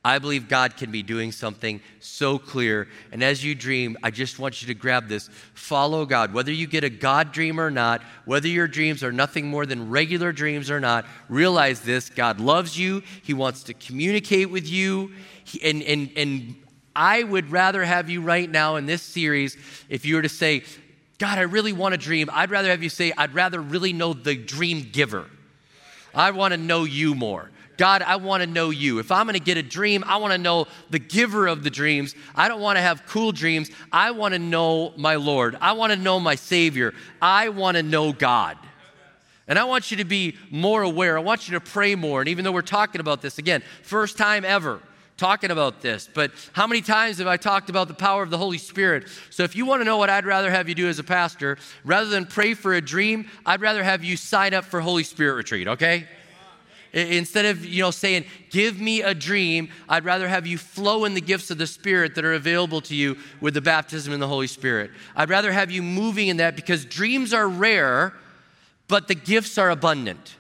I 0.07 0.21
believe 0.21 0.49
God 0.49 0.77
can 0.77 0.93
be 0.93 1.03
doing 1.03 1.33
something 1.33 1.81
so 1.99 2.39
clear. 2.39 2.87
And 3.11 3.25
as 3.25 3.45
you 3.45 3.57
dream, 3.57 3.97
I 4.05 4.13
just 4.13 4.39
want 4.39 4.63
you 4.63 4.69
to 4.69 4.75
grab 4.75 5.09
this. 5.09 5.29
Follow 5.55 6.07
God. 6.07 6.33
Whether 6.33 6.53
you 6.53 6.69
get 6.69 6.85
a 6.85 6.89
God 6.89 7.33
dream 7.33 7.59
or 7.59 7.73
not, 7.73 8.05
whether 8.25 8.47
your 8.47 8.69
dreams 8.69 9.03
are 9.03 9.11
nothing 9.11 9.49
more 9.49 9.67
than 9.67 9.91
regular 9.91 10.31
dreams 10.31 10.71
or 10.71 10.79
not, 10.79 11.07
realize 11.29 11.81
this 11.81 12.09
God 12.09 12.39
loves 12.39 12.79
you. 12.79 13.03
He 13.25 13.35
wants 13.35 13.65
to 13.65 13.75
communicate 13.75 14.49
with 14.49 14.69
you. 14.69 15.11
He, 15.43 15.61
and, 15.69 15.83
and, 15.83 16.13
and 16.15 16.55
I 16.95 17.25
would 17.25 17.51
rather 17.51 17.85
have 17.85 18.09
you 18.09 18.21
right 18.21 18.49
now 18.49 18.77
in 18.77 18.87
this 18.87 19.03
series, 19.03 19.57
if 19.89 20.05
you 20.05 20.15
were 20.15 20.23
to 20.23 20.29
say, 20.29 20.63
God, 21.19 21.37
I 21.37 21.43
really 21.43 21.73
want 21.73 21.95
a 21.95 21.99
dream, 21.99 22.31
I'd 22.33 22.53
rather 22.53 22.69
have 22.69 22.85
you 22.85 22.91
say, 22.91 23.13
I'd 23.19 23.35
rather 23.35 23.61
really 23.61 23.93
know 23.93 24.13
the 24.13 24.37
dream 24.37 24.89
giver. 24.93 25.29
I 26.15 26.31
want 26.31 26.53
to 26.53 26.59
know 26.59 26.85
you 26.85 27.17
more. 27.17 27.51
God, 27.77 28.03
I 28.03 28.17
want 28.17 28.43
to 28.43 28.47
know 28.47 28.71
you. 28.71 28.99
If 28.99 29.13
I'm 29.13 29.27
going 29.27 29.35
to 29.35 29.41
get 29.41 29.57
a 29.57 29.63
dream, 29.63 30.05
I 30.07 30.17
want 30.17 30.33
to 30.33 30.39
know 30.39 30.67
the 30.91 30.99
giver 30.99 31.47
of 31.47 31.63
the 31.63 31.71
dreams. 31.71 32.15
I 32.35 32.49
don't 32.49 32.61
want 32.61 32.77
to 32.77 32.83
have 32.83 33.07
cool 33.07 33.33
dreams. 33.33 33.71
I 33.93 34.13
want 34.13 34.35
to 34.35 34.39
know 34.39 34.93
my 34.97 35.17
Lord. 35.17 35.57
I 35.61 35.73
want 35.73 35.93
to 35.93 35.99
know 35.99 36.19
my 36.19 36.35
Savior. 36.35 36.95
I 37.21 37.51
want 37.51 37.77
to 37.77 37.83
know 37.83 38.13
God. 38.13 38.59
And 39.49 39.59
I 39.59 39.65
want 39.65 39.91
you 39.91 39.99
to 39.99 40.05
be 40.05 40.37
more 40.51 40.83
aware. 40.83 41.17
I 41.17 41.21
want 41.21 41.49
you 41.49 41.55
to 41.55 41.61
pray 41.61 41.95
more. 41.95 42.21
And 42.21 42.29
even 42.29 42.45
though 42.45 42.53
we're 42.53 42.63
talking 42.63 43.01
about 43.01 43.23
this, 43.23 43.39
again, 43.39 43.63
first 43.83 44.19
time 44.19 44.45
ever 44.45 44.81
talking 45.17 45.51
about 45.51 45.81
this, 45.81 46.09
but 46.13 46.31
how 46.53 46.67
many 46.67 46.83
times 46.83 47.19
have 47.19 47.27
I 47.27 47.37
talked 47.37 47.71
about 47.71 47.89
the 47.89 47.95
power 47.95 48.23
of 48.23 48.31
the 48.31 48.37
Holy 48.37 48.59
Spirit? 48.59 49.09
So 49.31 49.45
if 49.45 49.57
you 49.57 49.65
want 49.65 49.81
to 49.81 49.85
know 49.85 49.97
what 49.97 50.11
I'd 50.11 50.27
rather 50.27 50.51
have 50.51 50.69
you 50.69 50.75
do 50.75 50.89
as 50.89 50.99
a 50.99 51.05
pastor, 51.05 51.57
rather 51.85 52.09
than 52.09 52.27
pray 52.27 52.55
for 52.55 52.75
a 52.75 52.81
dream, 52.81 53.29
I'd 53.47 53.61
rather 53.61 53.83
have 53.83 54.05
you 54.05 54.17
sign 54.17 54.53
up 54.53 54.65
for 54.65 54.81
Holy 54.81 55.05
Spirit 55.05 55.35
retreat, 55.35 55.69
okay? 55.69 56.07
Instead 56.93 57.45
of, 57.45 57.65
you 57.65 57.83
know, 57.83 57.91
saying, 57.91 58.25
give 58.51 58.81
me 58.81 59.03
a 59.03 59.15
dream, 59.15 59.69
I'd 59.89 60.05
rather 60.05 60.29
have 60.29 60.47
you 60.47 60.57
flow 60.57 61.05
in 61.05 61.15
the 61.15 61.21
gifts 61.21 61.51
of 61.51 61.59
the 61.59 61.67
Spirit 61.67 62.15
that 62.15 62.25
are 62.25 62.35
available 62.35 62.81
to 62.83 62.95
you 62.95 63.19
with 63.41 63.55
the 63.55 63.61
baptism 63.61 64.13
in 64.13 64.21
the 64.21 64.29
Holy 64.29 64.47
Spirit. 64.47 64.91
I'd 65.15 65.29
rather 65.29 65.53
have 65.53 65.71
you 65.71 65.83
moving 65.83 66.29
in 66.29 66.39
that 66.39 66.57
because 66.57 66.85
dreams 66.85 67.35
are 67.35 67.49
rare, 67.49 68.15
but 68.89 69.09
the 69.09 69.15
gifts 69.15 69.59
are 69.59 69.71
abundant. 69.71 70.37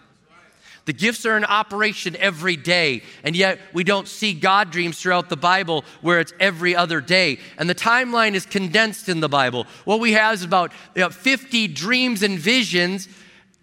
The 0.87 0.93
gifts 0.93 1.27
are 1.27 1.37
in 1.37 1.45
operation 1.45 2.15
every 2.17 2.57
day, 2.57 3.03
and 3.25 3.35
yet 3.35 3.59
we 3.73 3.83
don't 3.83 4.07
see 4.07 4.33
God 4.33 4.71
dreams 4.71 4.99
throughout 5.01 5.29
the 5.29 5.37
Bible 5.37 5.85
where 6.01 6.21
it's 6.21 6.33
every 6.39 6.77
other 6.77 7.01
day. 7.01 7.41
And 7.59 7.69
the 7.69 7.75
timeline 7.75 8.35
is 8.35 8.47
condensed 8.47 9.09
in 9.09 9.19
the 9.19 9.29
Bible. 9.29 9.67
What 9.85 9.99
we 9.99 10.13
have 10.13 10.35
is 10.35 10.45
about 10.45 10.73
you 10.95 11.03
know, 11.03 11.11
50 11.11 11.67
dreams 11.69 12.23
and 12.23 12.39
visions 12.39 13.09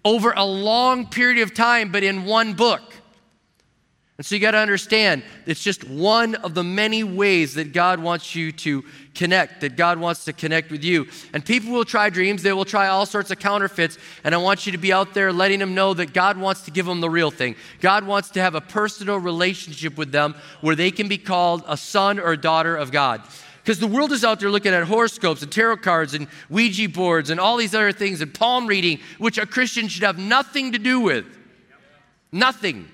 over 0.05 0.33
a 0.35 0.45
long 0.45 1.07
period 1.07 1.41
of 1.41 1.53
time, 1.53 1.91
but 1.91 2.03
in 2.03 2.25
one 2.25 2.53
book. 2.53 2.81
And 4.17 4.25
so 4.25 4.35
you 4.35 4.41
got 4.41 4.51
to 4.51 4.59
understand, 4.59 5.23
it's 5.47 5.63
just 5.63 5.89
one 5.89 6.35
of 6.35 6.53
the 6.53 6.63
many 6.63 7.03
ways 7.03 7.55
that 7.55 7.73
God 7.73 7.99
wants 7.99 8.35
you 8.35 8.51
to 8.51 8.83
connect, 9.15 9.61
that 9.61 9.75
God 9.75 9.97
wants 9.97 10.25
to 10.25 10.33
connect 10.33 10.69
with 10.69 10.83
you. 10.83 11.07
And 11.33 11.43
people 11.43 11.71
will 11.71 11.83
try 11.83 12.11
dreams, 12.11 12.43
they 12.43 12.53
will 12.53 12.63
try 12.63 12.89
all 12.89 13.07
sorts 13.07 13.31
of 13.31 13.39
counterfeits. 13.39 13.97
And 14.23 14.35
I 14.35 14.37
want 14.37 14.67
you 14.67 14.71
to 14.71 14.77
be 14.77 14.93
out 14.93 15.15
there 15.15 15.33
letting 15.33 15.57
them 15.57 15.73
know 15.73 15.95
that 15.95 16.13
God 16.13 16.37
wants 16.37 16.61
to 16.65 16.71
give 16.71 16.85
them 16.85 17.01
the 17.01 17.09
real 17.09 17.31
thing. 17.31 17.55
God 17.81 18.05
wants 18.05 18.29
to 18.31 18.41
have 18.41 18.53
a 18.53 18.61
personal 18.61 19.17
relationship 19.17 19.97
with 19.97 20.11
them 20.11 20.35
where 20.61 20.75
they 20.75 20.91
can 20.91 21.07
be 21.07 21.17
called 21.17 21.63
a 21.67 21.75
son 21.75 22.19
or 22.19 22.35
daughter 22.35 22.75
of 22.75 22.91
God. 22.91 23.23
Because 23.63 23.79
the 23.79 23.87
world 23.87 24.11
is 24.11 24.25
out 24.25 24.41
there 24.41 24.49
looking 24.49 24.73
at 24.73 24.83
horoscopes 24.83 25.41
and 25.41 25.49
tarot 25.49 25.77
cards 25.77 26.13
and 26.13 26.27
Ouija 26.49 26.89
boards 26.89 27.29
and 27.29 27.39
all 27.39 27.55
these 27.55 27.73
other 27.73 27.93
things 27.93 28.19
and 28.19 28.33
palm 28.33 28.67
reading, 28.67 28.99
which 29.19 29.37
a 29.37 29.45
Christian 29.45 29.87
should 29.87 30.03
have 30.03 30.17
nothing 30.17 30.73
to 30.73 30.77
do 30.77 30.99
with. 30.99 31.25
Nothing. 32.29 32.89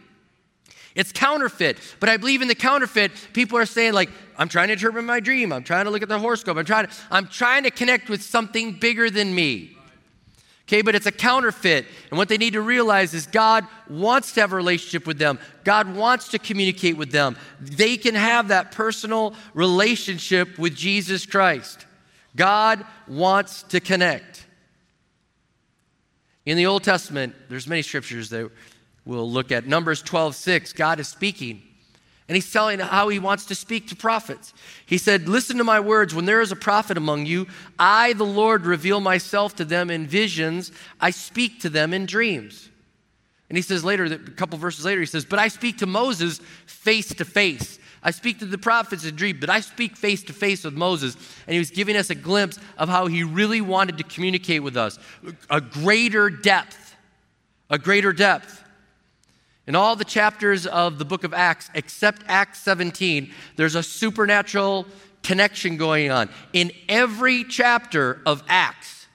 It's 0.94 1.12
counterfeit. 1.12 1.78
But 2.00 2.10
I 2.10 2.18
believe 2.18 2.44
in 2.44 2.48
the 2.48 2.56
counterfeit, 2.56 3.12
people 3.34 3.58
are 3.58 3.66
saying, 3.66 3.94
like, 3.94 4.12
I'm 4.38 4.48
trying 4.48 4.68
to 4.68 4.74
interpret 4.74 5.04
my 5.06 5.20
dream. 5.20 5.52
I'm 5.52 5.64
trying 5.64 5.86
to 5.86 5.92
look 5.92 6.04
at 6.04 6.10
the 6.10 6.20
horoscope. 6.20 6.58
I'm 6.58 6.66
trying 6.66 6.86
to, 6.86 6.94
I'm 7.10 7.28
trying 7.28 7.64
to 7.64 7.72
connect 7.72 8.10
with 8.10 8.22
something 8.22 8.74
bigger 8.74 9.10
than 9.10 9.34
me. 9.34 9.76
Okay, 10.70 10.84
but 10.84 10.94
it's 10.94 11.08
a 11.08 11.12
counterfeit. 11.12 11.88
And 12.12 12.20
what 12.20 12.30
they 12.30 12.38
need 12.38 12.54
to 12.54 12.62
realize 12.62 13.16
is 13.16 13.26
God 13.26 13.66
wants 13.90 14.34
to 14.34 14.42
have 14.42 14.54
a 14.54 14.56
relationship 14.56 15.08
with 15.08 15.18
them. 15.18 15.40
God 15.64 15.96
wants 15.96 16.28
to 16.28 16.38
communicate 16.38 16.96
with 16.96 17.12
them. 17.12 17.38
They 17.60 17.98
can 17.98 18.14
have 18.14 18.50
that 18.50 18.72
personal 18.72 19.34
relationship 19.56 20.60
with 20.60 20.76
Jesus 20.76 21.26
Christ. 21.26 21.88
God 22.36 22.86
wants 23.08 23.64
to 23.64 23.80
connect. 23.80 24.46
In 26.46 26.56
the 26.56 26.68
Old 26.68 26.84
Testament, 26.84 27.34
there's 27.50 27.66
many 27.66 27.82
scriptures 27.82 28.30
that 28.30 28.52
we'll 29.06 29.30
look 29.30 29.52
at. 29.52 29.66
Numbers 29.66 30.04
12, 30.04 30.36
6, 30.36 30.74
God 30.74 31.00
is 31.00 31.08
speaking. 31.08 31.64
And 32.30 32.36
he's 32.36 32.54
telling 32.54 32.78
how 32.78 33.10
he 33.10 33.18
wants 33.18 33.46
to 33.46 33.56
speak 33.56 33.88
to 33.88 33.96
prophets. 33.96 34.54
He 34.86 35.00
said, 35.00 35.28
Listen 35.28 35.58
to 35.58 35.64
my 35.64 35.80
words. 35.80 36.14
When 36.14 36.26
there 36.26 36.42
is 36.42 36.52
a 36.52 36.56
prophet 36.56 36.96
among 36.96 37.26
you, 37.26 37.48
I, 37.80 38.14
the 38.14 38.24
Lord, 38.24 38.68
reveal 38.68 39.02
myself 39.02 39.56
to 39.56 39.66
them 39.66 39.90
in 39.90 40.06
visions. 40.06 40.72
I 41.02 41.10
speak 41.10 41.60
to 41.62 41.70
them 41.70 41.92
in 41.92 42.06
dreams. 42.06 42.70
And 43.50 43.58
he 43.58 43.64
says 43.64 43.84
later, 43.84 44.06
a 44.06 44.18
couple 44.18 44.60
verses 44.60 44.86
later, 44.86 45.00
he 45.00 45.08
says, 45.08 45.26
But 45.26 45.40
I 45.40 45.48
speak 45.48 45.80
to 45.80 45.88
Moses 45.88 46.40
face 46.68 47.12
to 47.16 47.26
face. 47.26 47.80
I 48.04 48.12
speak 48.12 48.38
to 48.40 48.46
the 48.46 48.60
prophets 48.60 49.06
in 49.06 49.16
dreams, 49.16 49.40
but 49.40 49.50
I 49.50 49.60
speak 49.60 49.98
face 49.98 50.24
to 50.26 50.34
face 50.34 50.64
with 50.64 50.76
Moses. 50.76 51.16
And 51.48 51.54
he 51.54 51.60
was 51.60 51.72
giving 51.72 51.98
us 51.98 52.12
a 52.12 52.16
glimpse 52.16 52.60
of 52.78 52.90
how 52.90 53.08
he 53.08 53.24
really 53.24 53.60
wanted 53.60 53.98
to 53.98 54.04
communicate 54.04 54.62
with 54.62 54.78
us 54.78 55.00
a 55.50 55.60
greater 55.60 56.30
depth. 56.30 56.96
A 57.72 57.80
greater 57.80 58.14
depth. 58.14 58.64
In 59.70 59.76
all 59.76 59.96
the 59.96 60.04
chapters 60.04 60.66
of 60.66 60.98
the 60.98 61.06
book 61.06 61.24
of 61.24 61.32
Acts, 61.32 61.70
except 61.76 62.24
Acts 62.28 62.58
17, 62.64 63.32
there's 63.56 63.76
a 63.76 63.84
supernatural 63.84 64.88
connection 65.22 65.78
going 65.78 66.10
on. 66.10 66.28
In 66.54 66.72
every 66.90 67.44
chapter 67.44 68.20
of 68.26 68.42
Acts, 68.50 69.06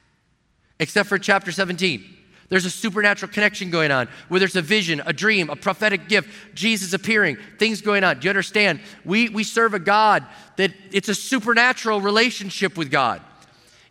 except 0.79 1.09
for 1.09 1.19
chapter 1.19 1.51
17, 1.51 2.05
there's 2.51 2.67
a 2.67 2.71
supernatural 2.71 3.33
connection 3.33 3.69
going 3.69 3.90
on 3.90 4.07
where 4.29 4.38
there's 4.38 4.55
a 4.55 4.62
vision, 4.62 5.03
a 5.07 5.12
dream, 5.12 5.51
a 5.51 5.57
prophetic 5.57 6.09
gift, 6.09 6.29
Jesus 6.55 6.93
appearing, 6.93 7.37
things 7.59 7.81
going 7.81 8.05
on. 8.05 8.21
Do 8.21 8.27
you 8.27 8.31
understand? 8.31 8.79
We, 9.05 9.31
we 9.31 9.43
serve 9.43 9.75
a 9.75 9.81
God 9.81 10.25
that 10.55 10.73
it's 10.93 11.09
a 11.09 11.17
supernatural 11.17 12.01
relationship 12.01 12.79
with 12.79 12.93
God. 12.93 13.21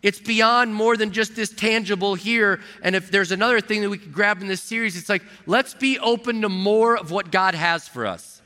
It's 0.04 0.20
beyond 0.20 0.74
more 0.74 0.98
than 0.98 1.12
just 1.12 1.34
this 1.34 1.48
tangible 1.48 2.14
here. 2.14 2.60
And 2.82 2.94
if 2.94 3.10
there's 3.10 3.32
another 3.32 3.62
thing 3.62 3.80
that 3.80 3.88
we 3.88 3.96
could 3.96 4.12
grab 4.12 4.42
in 4.42 4.48
this 4.48 4.60
series, 4.60 4.98
it's 4.98 5.08
like, 5.08 5.22
let's 5.46 5.72
be 5.72 5.98
open 5.98 6.42
to 6.42 6.50
more 6.50 6.94
of 6.94 7.10
what 7.10 7.32
God 7.32 7.54
has 7.54 7.88
for 7.88 8.06
us. 8.06 8.42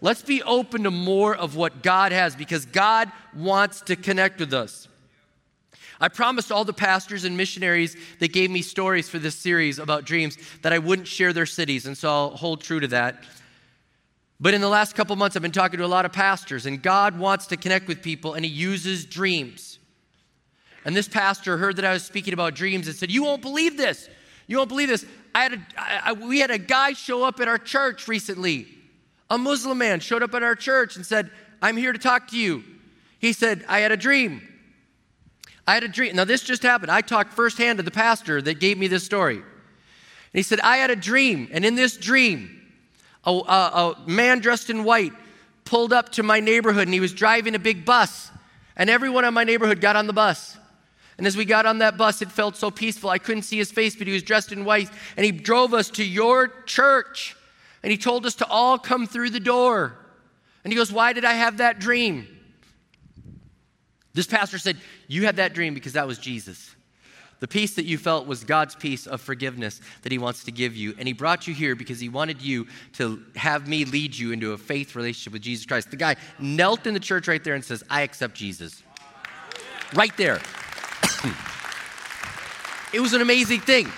Let's 0.00 0.22
be 0.22 0.42
open 0.42 0.84
to 0.84 0.90
more 0.90 1.36
of 1.36 1.54
what 1.54 1.82
God 1.82 2.12
has 2.12 2.34
because 2.34 2.64
God 2.64 3.12
wants 3.34 3.82
to 3.82 3.96
connect 3.96 4.40
with 4.40 4.54
us. 4.54 4.88
I 6.00 6.08
promised 6.08 6.50
all 6.50 6.64
the 6.64 6.72
pastors 6.72 7.24
and 7.24 7.36
missionaries 7.36 7.94
that 8.20 8.32
gave 8.32 8.50
me 8.50 8.62
stories 8.62 9.10
for 9.10 9.18
this 9.18 9.34
series 9.34 9.78
about 9.78 10.04
dreams 10.04 10.38
that 10.62 10.72
I 10.72 10.78
wouldn't 10.78 11.08
share 11.08 11.34
their 11.34 11.44
cities, 11.44 11.84
and 11.84 11.96
so 11.96 12.08
I'll 12.08 12.30
hold 12.30 12.62
true 12.62 12.80
to 12.80 12.88
that. 12.88 13.22
But 14.40 14.54
in 14.54 14.62
the 14.62 14.68
last 14.68 14.94
couple 14.94 15.14
months, 15.16 15.36
I've 15.36 15.42
been 15.42 15.52
talking 15.52 15.78
to 15.78 15.84
a 15.84 15.86
lot 15.86 16.06
of 16.06 16.12
pastors, 16.12 16.64
and 16.64 16.82
God 16.82 17.18
wants 17.18 17.48
to 17.48 17.58
connect 17.58 17.86
with 17.86 18.00
people, 18.00 18.32
and 18.32 18.46
He 18.46 18.50
uses 18.50 19.04
dreams. 19.04 19.65
And 20.86 20.96
this 20.96 21.08
pastor 21.08 21.58
heard 21.58 21.76
that 21.76 21.84
I 21.84 21.92
was 21.92 22.04
speaking 22.04 22.32
about 22.32 22.54
dreams 22.54 22.86
and 22.86 22.96
said, 22.96 23.10
You 23.10 23.24
won't 23.24 23.42
believe 23.42 23.76
this. 23.76 24.08
You 24.46 24.58
won't 24.58 24.68
believe 24.68 24.88
this. 24.88 25.04
I 25.34 25.42
had 25.42 25.52
a, 25.54 25.66
I, 25.76 26.12
we 26.12 26.38
had 26.38 26.52
a 26.52 26.58
guy 26.58 26.92
show 26.92 27.24
up 27.24 27.40
at 27.40 27.48
our 27.48 27.58
church 27.58 28.06
recently. 28.06 28.68
A 29.28 29.36
Muslim 29.36 29.78
man 29.78 29.98
showed 29.98 30.22
up 30.22 30.32
at 30.34 30.44
our 30.44 30.54
church 30.54 30.94
and 30.94 31.04
said, 31.04 31.28
I'm 31.60 31.76
here 31.76 31.92
to 31.92 31.98
talk 31.98 32.28
to 32.28 32.38
you. 32.38 32.62
He 33.18 33.32
said, 33.32 33.64
I 33.68 33.80
had 33.80 33.90
a 33.90 33.96
dream. 33.96 34.46
I 35.66 35.74
had 35.74 35.82
a 35.82 35.88
dream. 35.88 36.14
Now, 36.14 36.24
this 36.24 36.42
just 36.42 36.62
happened. 36.62 36.92
I 36.92 37.00
talked 37.00 37.32
firsthand 37.32 37.78
to 37.78 37.82
the 37.82 37.90
pastor 37.90 38.40
that 38.40 38.60
gave 38.60 38.78
me 38.78 38.86
this 38.86 39.04
story. 39.04 39.38
And 39.38 39.44
he 40.32 40.42
said, 40.42 40.60
I 40.60 40.76
had 40.76 40.90
a 40.90 40.96
dream, 40.96 41.48
and 41.50 41.64
in 41.64 41.74
this 41.74 41.96
dream, 41.96 42.62
a, 43.24 43.32
a, 43.32 43.32
a 43.32 44.08
man 44.08 44.38
dressed 44.38 44.70
in 44.70 44.84
white 44.84 45.12
pulled 45.64 45.92
up 45.92 46.12
to 46.12 46.22
my 46.22 46.38
neighborhood 46.38 46.84
and 46.86 46.94
he 46.94 47.00
was 47.00 47.12
driving 47.12 47.56
a 47.56 47.58
big 47.58 47.84
bus. 47.84 48.30
And 48.76 48.88
everyone 48.88 49.24
in 49.24 49.34
my 49.34 49.42
neighborhood 49.42 49.80
got 49.80 49.96
on 49.96 50.06
the 50.06 50.12
bus. 50.12 50.56
And 51.18 51.26
as 51.26 51.36
we 51.36 51.44
got 51.44 51.64
on 51.64 51.78
that 51.78 51.96
bus, 51.96 52.20
it 52.20 52.30
felt 52.30 52.56
so 52.56 52.70
peaceful. 52.70 53.08
I 53.08 53.18
couldn't 53.18 53.44
see 53.44 53.56
his 53.56 53.72
face, 53.72 53.96
but 53.96 54.06
he 54.06 54.12
was 54.12 54.22
dressed 54.22 54.52
in 54.52 54.64
white. 54.64 54.90
And 55.16 55.24
he 55.24 55.32
drove 55.32 55.72
us 55.72 55.88
to 55.90 56.04
your 56.04 56.48
church. 56.66 57.36
And 57.82 57.90
he 57.90 57.96
told 57.96 58.26
us 58.26 58.34
to 58.36 58.46
all 58.46 58.78
come 58.78 59.06
through 59.06 59.30
the 59.30 59.40
door. 59.40 59.96
And 60.62 60.72
he 60.72 60.76
goes, 60.76 60.92
Why 60.92 61.12
did 61.12 61.24
I 61.24 61.32
have 61.32 61.58
that 61.58 61.78
dream? 61.78 62.26
This 64.12 64.26
pastor 64.26 64.58
said, 64.58 64.76
You 65.08 65.24
had 65.24 65.36
that 65.36 65.54
dream 65.54 65.74
because 65.74 65.94
that 65.94 66.06
was 66.06 66.18
Jesus. 66.18 66.74
The 67.38 67.48
peace 67.48 67.74
that 67.74 67.84
you 67.84 67.98
felt 67.98 68.26
was 68.26 68.44
God's 68.44 68.74
peace 68.74 69.06
of 69.06 69.20
forgiveness 69.20 69.80
that 70.02 70.10
He 70.10 70.16
wants 70.16 70.44
to 70.44 70.52
give 70.52 70.74
you. 70.74 70.94
And 70.98 71.06
He 71.06 71.12
brought 71.12 71.46
you 71.46 71.54
here 71.54 71.76
because 71.76 72.00
He 72.00 72.08
wanted 72.08 72.40
you 72.40 72.66
to 72.94 73.22
have 73.36 73.68
me 73.68 73.84
lead 73.84 74.16
you 74.16 74.32
into 74.32 74.52
a 74.52 74.58
faith 74.58 74.96
relationship 74.96 75.34
with 75.34 75.42
Jesus 75.42 75.66
Christ. 75.66 75.90
The 75.90 75.96
guy 75.96 76.16
knelt 76.38 76.86
in 76.86 76.94
the 76.94 77.00
church 77.00 77.28
right 77.28 77.44
there 77.44 77.54
and 77.54 77.64
says, 77.64 77.84
I 77.90 78.02
accept 78.02 78.34
Jesus. 78.34 78.82
Right 79.94 80.16
there. 80.16 80.40
It 82.92 83.00
was 83.00 83.12
an 83.12 83.20
amazing 83.20 83.60
thing. 83.60 83.90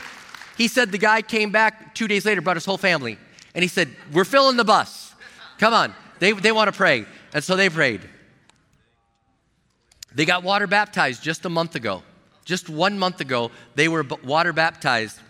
He 0.57 0.69
said 0.69 0.91
the 0.91 0.99
guy 0.99 1.23
came 1.23 1.51
back 1.51 1.95
two 1.95 2.09
days 2.09 2.25
later, 2.25 2.41
brought 2.41 2.57
his 2.57 2.65
whole 2.65 2.79
family, 2.79 3.19
and 3.55 3.63
he 3.63 3.69
said, 3.69 3.89
We're 4.13 4.25
filling 4.25 4.57
the 4.57 4.65
bus. 4.65 5.15
Come 5.59 5.75
on. 5.75 5.95
They, 6.19 6.33
they 6.33 6.53
want 6.53 6.69
to 6.69 6.77
pray. 6.77 7.07
And 7.33 7.45
so 7.45 7.57
they 7.57 7.69
prayed. 7.69 8.01
They 10.15 10.25
got 10.25 10.43
water 10.43 10.67
baptized 10.67 11.23
just 11.23 11.45
a 11.45 11.49
month 11.49 11.75
ago. 11.75 12.03
Just 12.45 12.69
one 12.69 12.99
month 12.99 13.21
ago, 13.21 13.51
they 13.75 13.89
were 13.89 14.05
water 14.25 14.53
baptized. 14.53 15.21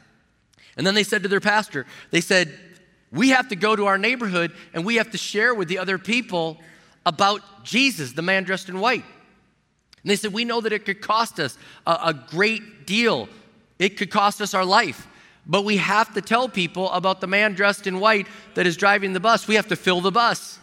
And 0.76 0.87
then 0.87 0.94
they 0.94 1.02
said 1.02 1.24
to 1.24 1.28
their 1.28 1.40
pastor, 1.40 1.84
they 2.11 2.20
said, 2.20 2.58
We 3.11 3.30
have 3.30 3.48
to 3.48 3.56
go 3.56 3.74
to 3.74 3.87
our 3.87 3.98
neighborhood 3.98 4.52
and 4.72 4.87
we 4.87 4.96
have 4.96 5.11
to 5.11 5.18
share 5.18 5.54
with 5.54 5.68
the 5.68 5.78
other 5.78 5.98
people 5.98 6.58
about 7.04 7.64
Jesus, 7.64 8.12
the 8.12 8.22
man 8.22 8.44
dressed 8.44 8.68
in 8.68 8.78
white. 8.78 9.04
And 10.09 10.11
they 10.11 10.16
said, 10.16 10.33
We 10.33 10.47
know 10.47 10.62
that 10.62 10.73
it 10.73 10.87
could 10.87 11.03
cost 11.03 11.38
us 11.38 11.59
a, 11.87 11.99
a 12.05 12.14
great 12.14 12.87
deal, 12.87 13.29
it 13.79 13.99
could 13.99 14.11
cost 14.11 14.40
us 14.40 14.55
our 14.55 14.64
life. 14.64 15.07
But 15.47 15.66
we 15.66 15.77
have 15.77 16.14
to 16.14 16.23
tell 16.23 16.49
people 16.49 16.90
about 16.92 17.21
the 17.21 17.27
man 17.27 17.53
dressed 17.53 17.87
in 17.87 18.01
white 18.01 18.27
that 18.55 18.66
is 18.66 18.79
driving 18.79 19.12
the 19.12 19.21
bus. 19.21 19.47
We 19.47 19.57
have 19.57 19.68
to 19.68 19.77
fill 19.77 20.01
the 20.01 20.11
bus. 20.11 20.59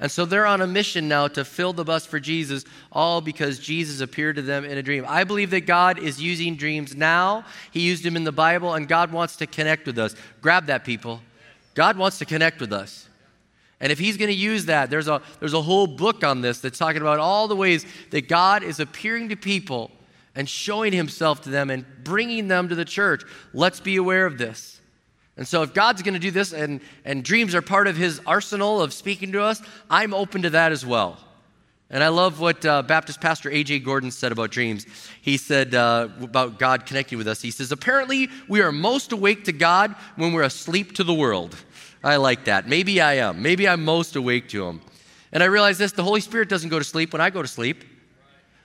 And 0.00 0.10
so 0.10 0.24
they're 0.24 0.46
on 0.46 0.60
a 0.62 0.66
mission 0.66 1.06
now 1.06 1.28
to 1.28 1.44
fill 1.44 1.72
the 1.72 1.84
bus 1.84 2.06
for 2.06 2.18
Jesus, 2.18 2.64
all 2.90 3.20
because 3.20 3.60
Jesus 3.60 4.00
appeared 4.00 4.34
to 4.34 4.42
them 4.42 4.64
in 4.64 4.76
a 4.78 4.82
dream. 4.82 5.04
I 5.06 5.22
believe 5.22 5.50
that 5.50 5.66
God 5.66 6.00
is 6.00 6.20
using 6.20 6.56
dreams 6.56 6.96
now. 6.96 7.44
He 7.70 7.82
used 7.82 8.02
them 8.02 8.16
in 8.16 8.24
the 8.24 8.32
Bible, 8.32 8.74
and 8.74 8.88
God 8.88 9.12
wants 9.12 9.36
to 9.36 9.46
connect 9.46 9.86
with 9.86 9.98
us. 9.98 10.16
Grab 10.40 10.66
that, 10.66 10.84
people. 10.84 11.20
God 11.74 11.96
wants 11.96 12.18
to 12.18 12.24
connect 12.24 12.60
with 12.60 12.72
us. 12.72 13.07
And 13.80 13.92
if 13.92 13.98
He's 13.98 14.16
going 14.16 14.30
to 14.30 14.34
use 14.34 14.66
that, 14.66 14.90
there's 14.90 15.08
a, 15.08 15.22
there's 15.40 15.54
a 15.54 15.62
whole 15.62 15.86
book 15.86 16.24
on 16.24 16.40
this 16.40 16.60
that's 16.60 16.78
talking 16.78 17.00
about 17.00 17.18
all 17.18 17.48
the 17.48 17.56
ways 17.56 17.86
that 18.10 18.28
God 18.28 18.62
is 18.62 18.80
appearing 18.80 19.28
to 19.28 19.36
people 19.36 19.90
and 20.34 20.48
showing 20.48 20.92
Himself 20.92 21.42
to 21.42 21.50
them 21.50 21.70
and 21.70 21.84
bringing 22.02 22.48
them 22.48 22.68
to 22.68 22.74
the 22.74 22.84
church. 22.84 23.22
Let's 23.52 23.80
be 23.80 23.96
aware 23.96 24.26
of 24.26 24.38
this. 24.38 24.80
And 25.38 25.46
so, 25.46 25.62
if 25.62 25.72
God's 25.72 26.02
going 26.02 26.14
to 26.14 26.20
do 26.20 26.32
this 26.32 26.52
and, 26.52 26.80
and 27.04 27.24
dreams 27.24 27.54
are 27.54 27.62
part 27.62 27.86
of 27.86 27.96
his 27.96 28.20
arsenal 28.26 28.82
of 28.82 28.92
speaking 28.92 29.30
to 29.32 29.42
us, 29.42 29.62
I'm 29.88 30.12
open 30.12 30.42
to 30.42 30.50
that 30.50 30.72
as 30.72 30.84
well. 30.84 31.16
And 31.90 32.04
I 32.04 32.08
love 32.08 32.38
what 32.38 32.66
uh, 32.66 32.82
Baptist 32.82 33.20
pastor 33.20 33.50
A.J. 33.50 33.78
Gordon 33.78 34.10
said 34.10 34.30
about 34.30 34.50
dreams. 34.50 34.84
He 35.22 35.38
said 35.38 35.74
uh, 35.74 36.08
about 36.20 36.58
God 36.58 36.84
connecting 36.84 37.16
with 37.16 37.28
us. 37.28 37.40
He 37.40 37.52
says, 37.52 37.72
Apparently, 37.72 38.28
we 38.46 38.60
are 38.60 38.72
most 38.72 39.12
awake 39.12 39.44
to 39.44 39.52
God 39.52 39.94
when 40.16 40.32
we're 40.32 40.42
asleep 40.42 40.92
to 40.96 41.04
the 41.04 41.14
world. 41.14 41.56
I 42.02 42.16
like 42.16 42.44
that. 42.44 42.68
Maybe 42.68 43.00
I 43.00 43.14
am. 43.14 43.42
Maybe 43.42 43.68
I'm 43.68 43.84
most 43.84 44.16
awake 44.16 44.48
to 44.50 44.66
Him. 44.66 44.80
And 45.32 45.42
I 45.42 45.46
realize 45.46 45.78
this 45.78 45.92
the 45.92 46.02
Holy 46.02 46.20
Spirit 46.20 46.48
doesn't 46.48 46.70
go 46.70 46.78
to 46.78 46.84
sleep 46.84 47.12
when 47.12 47.20
I 47.20 47.30
go 47.30 47.42
to 47.42 47.48
sleep. 47.48 47.84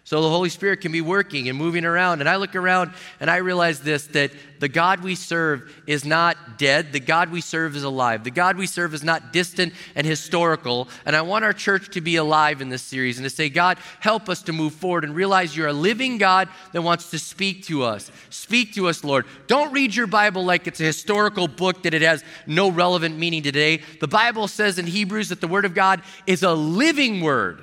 So 0.06 0.22
the 0.22 0.30
Holy 0.30 0.50
Spirit 0.50 0.82
can 0.82 0.92
be 0.92 1.00
working 1.00 1.48
and 1.48 1.58
moving 1.58 1.86
around. 1.86 2.20
And 2.20 2.28
I 2.28 2.36
look 2.36 2.56
around 2.56 2.92
and 3.22 3.32
I 3.32 3.38
realize 3.38 3.80
this 3.80 4.08
that 4.08 4.32
the 4.60 4.68
God 4.68 5.02
we 5.02 5.16
serve 5.16 5.74
is 5.88 6.04
not 6.04 6.58
dead. 6.58 6.92
The 6.92 7.00
God 7.00 7.32
we 7.32 7.40
serve 7.40 7.74
is 7.74 7.84
alive. 7.84 8.26
The 8.26 8.32
God 8.32 8.58
we 8.58 8.68
serve 8.68 8.94
is 8.94 9.04
not 9.04 9.32
distant 9.32 9.74
and 9.96 10.06
historical. 10.06 10.90
And 11.06 11.16
I 11.16 11.22
want 11.22 11.46
our 11.46 11.54
church 11.54 11.90
to 11.92 12.02
be 12.02 12.18
alive 12.18 12.62
in 12.62 12.68
this 12.68 12.82
series 12.82 13.18
and 13.18 13.24
to 13.24 13.30
say, 13.30 13.48
God, 13.48 13.78
help 14.02 14.28
us 14.28 14.42
to 14.44 14.54
move 14.54 14.74
forward 14.74 15.06
and 15.06 15.16
realize 15.16 15.56
you're 15.56 15.68
a 15.68 15.74
living 15.74 16.18
God 16.18 16.50
that 16.74 16.82
wants 16.82 17.10
to 17.12 17.20
speak 17.20 17.64
to 17.68 17.84
us. 17.84 18.12
Speak 18.30 18.74
to 18.74 18.90
us, 18.90 19.06
Lord. 19.06 19.26
Don't 19.48 19.72
read 19.72 19.96
your 19.96 20.08
Bible 20.08 20.44
like 20.44 20.68
it's 20.68 20.82
a 20.82 20.86
historical 20.86 21.48
book 21.48 21.84
that 21.84 21.94
it 21.94 22.02
has 22.02 22.26
no 22.46 22.70
relevant 22.70 23.18
meaning 23.18 23.44
today. 23.44 23.82
The 24.02 24.08
Bible 24.10 24.50
says 24.50 24.78
in 24.80 24.86
Hebrews 24.86 25.30
that 25.30 25.40
the 25.40 25.48
Word 25.48 25.64
of 25.64 25.74
God 25.74 26.02
is 26.28 26.44
a 26.44 26.54
living 26.54 27.22
Word. 27.22 27.62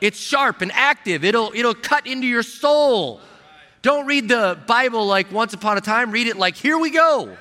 It's 0.00 0.18
sharp 0.18 0.60
and 0.60 0.70
active. 0.72 1.24
It'll, 1.24 1.52
it'll 1.54 1.74
cut 1.74 2.06
into 2.06 2.26
your 2.26 2.42
soul. 2.42 3.20
Don't 3.82 4.06
read 4.06 4.28
the 4.28 4.58
Bible 4.66 5.06
like 5.06 5.30
once 5.30 5.54
upon 5.54 5.78
a 5.78 5.80
time. 5.80 6.10
Read 6.10 6.26
it 6.26 6.36
like, 6.36 6.56
here 6.56 6.78
we 6.78 6.90
go. 6.90 7.36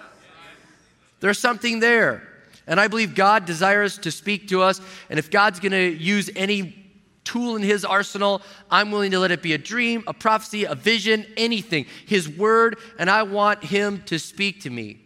There's 1.19 1.39
something 1.39 1.79
there. 1.79 2.21
And 2.67 2.79
I 2.79 2.87
believe 2.87 3.15
God 3.15 3.45
desires 3.45 3.97
to 3.99 4.11
speak 4.11 4.49
to 4.49 4.61
us. 4.61 4.81
And 5.09 5.19
if 5.19 5.29
God's 5.29 5.59
going 5.59 5.71
to 5.71 5.89
use 5.89 6.29
any 6.35 6.83
tool 7.23 7.55
in 7.55 7.61
his 7.61 7.83
arsenal, 7.83 8.41
I'm 8.69 8.91
willing 8.91 9.11
to 9.11 9.19
let 9.19 9.31
it 9.31 9.41
be 9.41 9.53
a 9.53 9.57
dream, 9.57 10.03
a 10.07 10.13
prophecy, 10.13 10.65
a 10.65 10.75
vision, 10.75 11.25
anything. 11.37 11.85
His 12.05 12.29
word, 12.29 12.77
and 12.97 13.09
I 13.09 13.23
want 13.23 13.63
him 13.63 14.03
to 14.05 14.19
speak 14.19 14.61
to 14.61 14.69
me. 14.69 15.04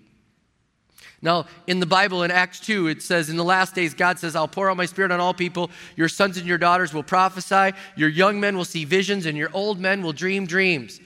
Now, 1.22 1.48
in 1.68 1.80
the 1.80 1.86
Bible, 1.86 2.24
in 2.24 2.32
Acts 2.32 2.62
2, 2.62 2.88
it 2.88 3.02
says, 3.02 3.30
In 3.30 3.36
the 3.36 3.44
last 3.44 3.76
days, 3.76 3.94
God 3.94 4.20
says, 4.20 4.36
I'll 4.36 4.48
pour 4.48 4.70
out 4.70 4.78
my 4.78 4.86
spirit 4.86 5.12
on 5.12 5.20
all 5.20 5.34
people. 5.34 5.70
Your 5.98 6.08
sons 6.08 6.38
and 6.38 6.48
your 6.48 6.58
daughters 6.58 6.94
will 6.94 7.04
prophesy. 7.04 7.76
Your 7.98 8.08
young 8.08 8.40
men 8.40 8.56
will 8.56 8.66
see 8.66 8.86
visions, 8.86 9.26
and 9.26 9.38
your 9.38 9.50
old 9.54 9.80
men 9.80 10.02
will 10.02 10.14
dream 10.14 10.46
dreams. 10.46 11.02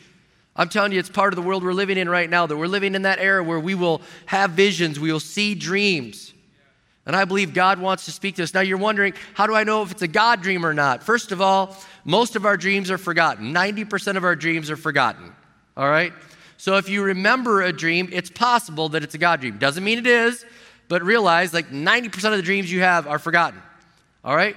I'm 0.55 0.69
telling 0.69 0.91
you, 0.91 0.99
it's 0.99 1.09
part 1.09 1.33
of 1.33 1.35
the 1.35 1.41
world 1.41 1.63
we're 1.63 1.73
living 1.73 1.97
in 1.97 2.07
right 2.07 2.29
now, 2.29 2.45
that 2.45 2.55
we're 2.55 2.67
living 2.67 2.93
in 2.93 3.01
that 3.03 3.17
era 3.17 3.43
where 3.43 3.59
we 3.59 3.73
will 3.73 4.01
have 4.27 4.51
visions, 4.51 4.99
we 4.99 5.11
will 5.11 5.19
see 5.19 5.55
dreams. 5.55 6.33
And 7.05 7.15
I 7.15 7.25
believe 7.25 7.53
God 7.53 7.79
wants 7.79 8.05
to 8.05 8.11
speak 8.11 8.35
to 8.35 8.43
us. 8.43 8.53
Now, 8.53 8.61
you're 8.61 8.77
wondering, 8.77 9.13
how 9.33 9.47
do 9.47 9.55
I 9.55 9.63
know 9.63 9.81
if 9.81 9.91
it's 9.91 10.03
a 10.03 10.07
God 10.07 10.41
dream 10.41 10.65
or 10.65 10.73
not? 10.73 11.03
First 11.03 11.31
of 11.31 11.41
all, 11.41 11.75
most 12.05 12.35
of 12.35 12.45
our 12.45 12.55
dreams 12.55 12.89
are 12.91 12.97
forgotten. 12.97 13.53
90% 13.53 14.15
of 14.15 14.23
our 14.23 14.35
dreams 14.35 14.69
are 14.69 14.77
forgotten. 14.77 15.33
All 15.75 15.89
right? 15.89 16.13
So 16.63 16.77
if 16.77 16.87
you 16.87 17.03
remember 17.03 17.61
a 17.61 17.73
dream, 17.73 18.07
it's 18.13 18.29
possible 18.29 18.87
that 18.87 19.03
it's 19.03 19.13
a 19.13 19.17
God 19.17 19.41
dream. 19.41 19.57
Doesn't 19.57 19.83
mean 19.83 19.97
it 19.97 20.07
is, 20.07 20.45
but 20.87 21.03
realize 21.03 21.53
like 21.53 21.71
90% 21.71 22.23
of 22.31 22.37
the 22.37 22.41
dreams 22.41 22.71
you 22.71 22.79
have 22.79 23.05
are 23.05 23.19
forgotten. 23.19 23.61
All 24.23 24.33
right? 24.33 24.55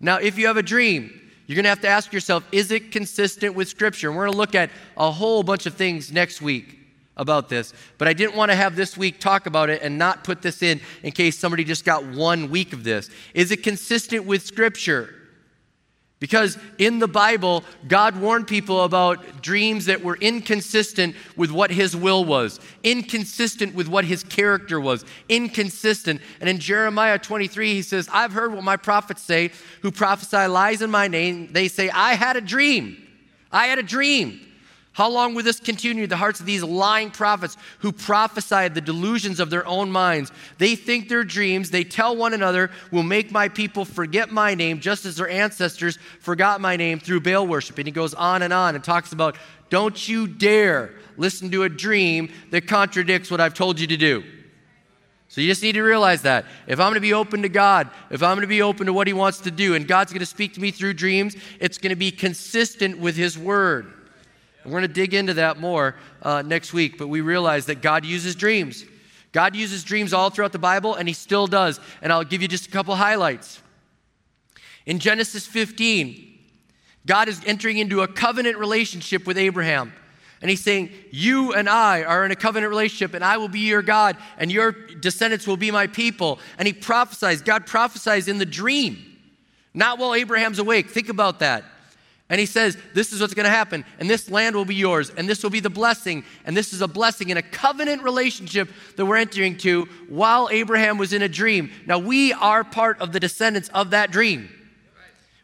Now, 0.00 0.16
if 0.16 0.36
you 0.36 0.48
have 0.48 0.56
a 0.56 0.64
dream, 0.64 1.12
you're 1.46 1.54
going 1.54 1.62
to 1.62 1.68
have 1.68 1.82
to 1.82 1.88
ask 1.88 2.12
yourself, 2.12 2.42
is 2.50 2.72
it 2.72 2.90
consistent 2.90 3.54
with 3.54 3.68
Scripture? 3.68 4.08
And 4.08 4.16
we're 4.16 4.24
going 4.24 4.32
to 4.32 4.38
look 4.38 4.56
at 4.56 4.70
a 4.96 5.12
whole 5.12 5.44
bunch 5.44 5.66
of 5.66 5.74
things 5.74 6.10
next 6.10 6.42
week 6.42 6.76
about 7.16 7.48
this. 7.48 7.72
But 7.98 8.08
I 8.08 8.14
didn't 8.14 8.34
want 8.34 8.50
to 8.50 8.56
have 8.56 8.74
this 8.74 8.96
week 8.96 9.20
talk 9.20 9.46
about 9.46 9.70
it 9.70 9.80
and 9.80 9.96
not 9.96 10.24
put 10.24 10.42
this 10.42 10.60
in 10.60 10.80
in 11.04 11.12
case 11.12 11.38
somebody 11.38 11.62
just 11.62 11.84
got 11.84 12.04
one 12.04 12.50
week 12.50 12.72
of 12.72 12.82
this. 12.82 13.10
Is 13.32 13.52
it 13.52 13.62
consistent 13.62 14.24
with 14.24 14.44
Scripture? 14.44 15.14
Because 16.20 16.58
in 16.78 16.98
the 16.98 17.06
Bible, 17.06 17.62
God 17.86 18.20
warned 18.20 18.48
people 18.48 18.82
about 18.82 19.40
dreams 19.40 19.86
that 19.86 20.02
were 20.02 20.16
inconsistent 20.16 21.14
with 21.36 21.52
what 21.52 21.70
His 21.70 21.94
will 21.94 22.24
was, 22.24 22.58
inconsistent 22.82 23.74
with 23.74 23.86
what 23.86 24.04
His 24.04 24.24
character 24.24 24.80
was, 24.80 25.04
inconsistent. 25.28 26.20
And 26.40 26.48
in 26.48 26.58
Jeremiah 26.58 27.18
23, 27.20 27.74
He 27.74 27.82
says, 27.82 28.08
I've 28.12 28.32
heard 28.32 28.52
what 28.52 28.64
my 28.64 28.76
prophets 28.76 29.22
say 29.22 29.52
who 29.82 29.92
prophesy 29.92 30.46
lies 30.48 30.82
in 30.82 30.90
my 30.90 31.06
name. 31.06 31.52
They 31.52 31.68
say, 31.68 31.88
I 31.90 32.14
had 32.14 32.36
a 32.36 32.40
dream. 32.40 32.96
I 33.52 33.66
had 33.66 33.78
a 33.78 33.84
dream. 33.84 34.40
How 34.98 35.08
long 35.08 35.32
will 35.32 35.44
this 35.44 35.60
continue 35.60 36.02
in 36.02 36.08
the 36.10 36.16
hearts 36.16 36.40
of 36.40 36.46
these 36.46 36.64
lying 36.64 37.12
prophets 37.12 37.56
who 37.78 37.92
prophesied 37.92 38.74
the 38.74 38.80
delusions 38.80 39.38
of 39.38 39.48
their 39.48 39.64
own 39.64 39.92
minds? 39.92 40.32
They 40.58 40.74
think 40.74 41.08
their 41.08 41.22
dreams, 41.22 41.70
they 41.70 41.84
tell 41.84 42.16
one 42.16 42.34
another, 42.34 42.72
will 42.90 43.04
make 43.04 43.30
my 43.30 43.48
people 43.48 43.84
forget 43.84 44.32
my 44.32 44.56
name, 44.56 44.80
just 44.80 45.06
as 45.06 45.14
their 45.14 45.28
ancestors 45.28 46.00
forgot 46.18 46.60
my 46.60 46.74
name 46.74 46.98
through 46.98 47.20
Baal 47.20 47.46
worship. 47.46 47.78
And 47.78 47.86
he 47.86 47.92
goes 47.92 48.12
on 48.12 48.42
and 48.42 48.52
on 48.52 48.74
and 48.74 48.82
talks 48.82 49.12
about, 49.12 49.36
don't 49.70 50.08
you 50.08 50.26
dare 50.26 50.90
listen 51.16 51.48
to 51.52 51.62
a 51.62 51.68
dream 51.68 52.32
that 52.50 52.66
contradicts 52.66 53.30
what 53.30 53.40
I've 53.40 53.54
told 53.54 53.78
you 53.78 53.86
to 53.86 53.96
do. 53.96 54.24
So 55.28 55.40
you 55.40 55.46
just 55.46 55.62
need 55.62 55.74
to 55.74 55.82
realize 55.82 56.22
that. 56.22 56.44
If 56.66 56.80
I'm 56.80 56.86
going 56.86 56.94
to 56.94 57.00
be 57.00 57.14
open 57.14 57.42
to 57.42 57.48
God, 57.48 57.88
if 58.10 58.20
I'm 58.20 58.34
going 58.34 58.40
to 58.40 58.48
be 58.48 58.62
open 58.62 58.86
to 58.86 58.92
what 58.92 59.06
He 59.06 59.12
wants 59.12 59.42
to 59.42 59.52
do, 59.52 59.76
and 59.76 59.86
God's 59.86 60.10
going 60.10 60.18
to 60.18 60.26
speak 60.26 60.54
to 60.54 60.60
me 60.60 60.72
through 60.72 60.94
dreams, 60.94 61.36
it's 61.60 61.78
going 61.78 61.90
to 61.90 61.96
be 61.96 62.10
consistent 62.10 62.98
with 62.98 63.14
His 63.14 63.38
Word. 63.38 63.94
We're 64.68 64.80
going 64.80 64.88
to 64.88 64.88
dig 64.88 65.14
into 65.14 65.34
that 65.34 65.58
more 65.58 65.96
uh, 66.22 66.42
next 66.42 66.72
week, 66.72 66.98
but 66.98 67.08
we 67.08 67.20
realize 67.20 67.66
that 67.66 67.80
God 67.82 68.04
uses 68.04 68.34
dreams. 68.34 68.84
God 69.32 69.56
uses 69.56 69.84
dreams 69.84 70.12
all 70.12 70.30
throughout 70.30 70.52
the 70.52 70.58
Bible, 70.58 70.94
and 70.94 71.08
He 71.08 71.14
still 71.14 71.46
does. 71.46 71.80
And 72.02 72.12
I'll 72.12 72.24
give 72.24 72.42
you 72.42 72.48
just 72.48 72.66
a 72.66 72.70
couple 72.70 72.94
highlights. 72.94 73.62
In 74.86 74.98
Genesis 74.98 75.46
15, 75.46 76.38
God 77.06 77.28
is 77.28 77.40
entering 77.46 77.78
into 77.78 78.02
a 78.02 78.08
covenant 78.08 78.58
relationship 78.58 79.26
with 79.26 79.38
Abraham. 79.38 79.92
And 80.40 80.50
he's 80.50 80.62
saying, 80.62 80.90
You 81.10 81.52
and 81.52 81.68
I 81.68 82.04
are 82.04 82.24
in 82.24 82.30
a 82.30 82.36
covenant 82.36 82.70
relationship, 82.70 83.14
and 83.14 83.24
I 83.24 83.38
will 83.38 83.48
be 83.48 83.60
your 83.60 83.82
God, 83.82 84.16
and 84.36 84.52
your 84.52 84.72
descendants 84.72 85.46
will 85.46 85.56
be 85.56 85.70
my 85.70 85.86
people. 85.86 86.38
And 86.58 86.66
he 86.66 86.72
prophesies, 86.72 87.42
God 87.42 87.66
prophesies 87.66 88.28
in 88.28 88.38
the 88.38 88.46
dream, 88.46 88.98
not 89.74 89.98
while 89.98 90.14
Abraham's 90.14 90.58
awake. 90.58 90.90
Think 90.90 91.08
about 91.08 91.40
that. 91.40 91.64
And 92.30 92.38
he 92.38 92.46
says, 92.46 92.76
This 92.94 93.12
is 93.12 93.20
what's 93.20 93.34
going 93.34 93.44
to 93.44 93.50
happen, 93.50 93.84
and 93.98 94.08
this 94.08 94.30
land 94.30 94.54
will 94.54 94.64
be 94.64 94.74
yours, 94.74 95.10
and 95.10 95.28
this 95.28 95.42
will 95.42 95.50
be 95.50 95.60
the 95.60 95.70
blessing, 95.70 96.24
and 96.44 96.56
this 96.56 96.72
is 96.72 96.82
a 96.82 96.88
blessing 96.88 97.30
in 97.30 97.36
a 97.36 97.42
covenant 97.42 98.02
relationship 98.02 98.68
that 98.96 99.06
we're 99.06 99.16
entering 99.16 99.56
to 99.58 99.84
while 100.08 100.48
Abraham 100.50 100.98
was 100.98 101.12
in 101.12 101.22
a 101.22 101.28
dream. 101.28 101.70
Now, 101.86 101.98
we 101.98 102.32
are 102.34 102.64
part 102.64 103.00
of 103.00 103.12
the 103.12 103.20
descendants 103.20 103.70
of 103.70 103.90
that 103.90 104.10
dream. 104.10 104.50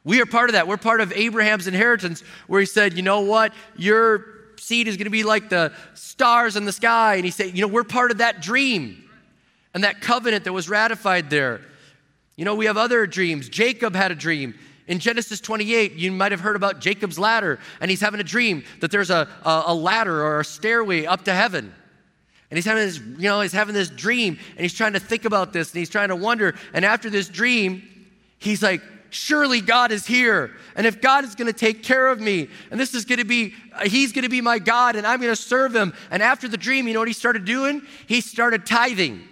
We 0.05 0.21
are 0.21 0.27
part 0.27 0.51
of 0.51 0.53
that. 0.53 0.69
We're 0.69 0.77
part 0.77 1.01
of 1.01 1.13
Abraham's 1.13 1.67
inheritance, 1.67 2.23
where 2.47 2.61
he 2.61 2.67
said, 2.67 2.95
You 2.95 3.03
know 3.03 3.21
what? 3.21 3.55
Your 3.77 4.27
seed 4.59 4.87
is 4.87 4.97
going 4.97 5.05
to 5.05 5.11
be 5.11 5.23
like 5.23 5.49
the 5.49 5.73
stars 5.95 6.57
in 6.57 6.67
the 6.67 6.73
sky. 6.73 7.15
And 7.17 7.25
he 7.25 7.31
said, 7.31 7.57
You 7.57 7.63
know, 7.63 7.69
we're 7.69 7.85
part 7.85 8.11
of 8.11 8.19
that 8.19 8.43
dream 8.43 9.09
and 9.73 9.85
that 9.85 10.03
covenant 10.03 10.45
that 10.45 10.53
was 10.53 10.69
ratified 10.69 11.31
there. 11.31 11.63
You 12.37 12.45
know, 12.45 12.55
we 12.55 12.67
have 12.67 12.77
other 12.77 13.07
dreams. 13.07 13.49
Jacob 13.49 13.95
had 13.95 14.11
a 14.11 14.15
dream. 14.15 14.55
In 14.87 14.99
Genesis 14.99 15.41
28, 15.41 15.93
you 15.93 16.13
might 16.13 16.33
have 16.33 16.41
heard 16.41 16.57
about 16.57 16.81
Jacob's 16.81 17.19
ladder, 17.19 17.59
and 17.81 17.91
he's 17.91 18.01
having 18.01 18.21
a 18.21 18.25
dream 18.25 18.65
that 18.81 18.91
there's 18.91 19.11
a, 19.11 19.29
a, 19.45 19.75
ladder 19.75 20.23
or 20.23 20.41
a 20.41 20.45
stairway 20.45 21.07
up 21.07 21.25
to 21.25 21.33
heaven. 21.33 21.73
And 22.51 22.59
he's 22.59 22.67
having 22.67 22.85
this, 22.85 22.99
you 22.99 23.29
know, 23.29 23.41
he's 23.41 23.53
having 23.53 23.75
this 23.75 23.89
dream, 23.89 24.39
and 24.51 24.61
he's 24.61 24.75
trying 24.75 24.93
to 24.93 25.01
think 25.01 25.25
about 25.25 25.55
this, 25.55 25.73
and 25.73 25.79
he's 25.79 25.89
trying 25.89 26.09
to 26.09 26.17
wonder. 26.17 26.55
And 26.75 26.85
after 26.85 27.09
this 27.09 27.29
dream, 27.29 27.83
he's 28.39 28.63
like, 28.63 28.83
surely 29.09 29.63
God 29.63 29.91
is 29.91 30.07
here. 30.07 30.51
And 30.77 30.87
if 30.87 31.01
God 31.01 31.25
is 31.25 31.35
going 31.35 31.47
to 31.51 31.59
take 31.59 31.83
care 31.83 32.09
of 32.09 32.21
me, 32.21 32.49
and 32.71 32.79
this 32.79 32.95
is 32.95 33.07
going 33.07 33.21
to 33.21 33.25
be, 33.25 33.55
uh, 33.73 33.89
he's 33.89 34.13
going 34.13 34.25
to 34.25 34.29
be 34.29 34.43
my 34.43 34.59
God, 34.59 34.97
and 34.97 35.07
I'm 35.07 35.21
going 35.21 35.33
to 35.33 35.41
serve 35.41 35.75
him. 35.75 35.95
And 36.11 36.23
after 36.23 36.47
the 36.47 36.59
dream, 36.59 36.87
you 36.87 36.93
know 36.93 37.01
what 37.01 37.09
he 37.09 37.15
started 37.15 37.47
doing? 37.47 37.83
He 38.07 38.21
started 38.21 38.67
tithing. 38.67 39.27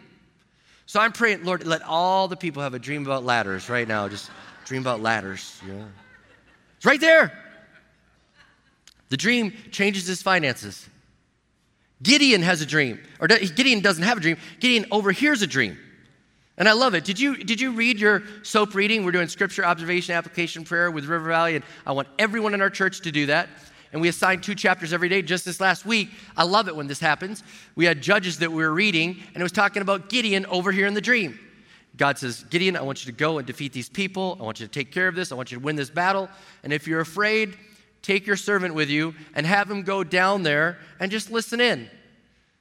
So 0.86 1.00
I'm 1.00 1.12
praying, 1.12 1.44
Lord, 1.44 1.66
let 1.66 1.82
all 1.82 2.28
the 2.28 2.36
people 2.36 2.62
have 2.62 2.74
a 2.74 2.78
dream 2.78 3.04
about 3.04 3.24
ladders 3.24 3.68
right 3.68 3.86
now. 3.86 4.08
Just 4.08 4.30
dream 4.72 4.80
about 4.80 5.02
ladders. 5.02 5.60
Yeah. 5.68 5.84
It's 6.78 6.86
right 6.86 6.98
there. 6.98 7.38
The 9.10 9.18
dream 9.18 9.52
changes 9.70 10.06
his 10.06 10.22
finances. 10.22 10.88
Gideon 12.02 12.40
has 12.40 12.62
a 12.62 12.66
dream, 12.66 12.98
or 13.20 13.28
Gideon 13.28 13.80
doesn't 13.80 14.02
have 14.02 14.16
a 14.16 14.20
dream. 14.22 14.38
Gideon 14.60 14.86
overhears 14.90 15.42
a 15.42 15.46
dream. 15.46 15.76
And 16.56 16.66
I 16.66 16.72
love 16.72 16.94
it. 16.94 17.04
Did 17.04 17.20
you, 17.20 17.36
did 17.36 17.60
you 17.60 17.72
read 17.72 18.00
your 18.00 18.22
SOAP 18.44 18.74
reading? 18.74 19.04
We're 19.04 19.12
doing 19.12 19.28
scripture, 19.28 19.62
observation, 19.62 20.14
application, 20.14 20.64
prayer 20.64 20.90
with 20.90 21.04
River 21.04 21.28
Valley, 21.28 21.54
and 21.56 21.64
I 21.86 21.92
want 21.92 22.08
everyone 22.18 22.54
in 22.54 22.62
our 22.62 22.70
church 22.70 23.02
to 23.02 23.12
do 23.12 23.26
that. 23.26 23.50
And 23.92 24.00
we 24.00 24.08
assign 24.08 24.40
two 24.40 24.54
chapters 24.54 24.94
every 24.94 25.10
day. 25.10 25.20
Just 25.20 25.44
this 25.44 25.60
last 25.60 25.84
week, 25.84 26.08
I 26.34 26.44
love 26.44 26.66
it 26.68 26.74
when 26.74 26.86
this 26.86 26.98
happens. 26.98 27.42
We 27.74 27.84
had 27.84 28.00
judges 28.00 28.38
that 28.38 28.50
we 28.50 28.62
were 28.62 28.72
reading, 28.72 29.22
and 29.34 29.36
it 29.36 29.42
was 29.42 29.52
talking 29.52 29.82
about 29.82 30.08
Gideon 30.08 30.46
over 30.46 30.72
here 30.72 30.86
in 30.86 30.94
the 30.94 31.02
dream. 31.02 31.38
God 31.96 32.18
says, 32.18 32.44
Gideon, 32.44 32.76
I 32.76 32.82
want 32.82 33.04
you 33.04 33.12
to 33.12 33.16
go 33.16 33.38
and 33.38 33.46
defeat 33.46 33.72
these 33.72 33.88
people. 33.88 34.36
I 34.40 34.44
want 34.44 34.60
you 34.60 34.66
to 34.66 34.72
take 34.72 34.92
care 34.92 35.08
of 35.08 35.14
this. 35.14 35.30
I 35.30 35.34
want 35.34 35.52
you 35.52 35.58
to 35.58 35.64
win 35.64 35.76
this 35.76 35.90
battle. 35.90 36.28
And 36.62 36.72
if 36.72 36.86
you're 36.86 37.00
afraid, 37.00 37.56
take 38.00 38.26
your 38.26 38.36
servant 38.36 38.74
with 38.74 38.88
you 38.88 39.14
and 39.34 39.46
have 39.46 39.70
him 39.70 39.82
go 39.82 40.02
down 40.02 40.42
there 40.42 40.78
and 41.00 41.10
just 41.10 41.30
listen 41.30 41.60
in. 41.60 41.90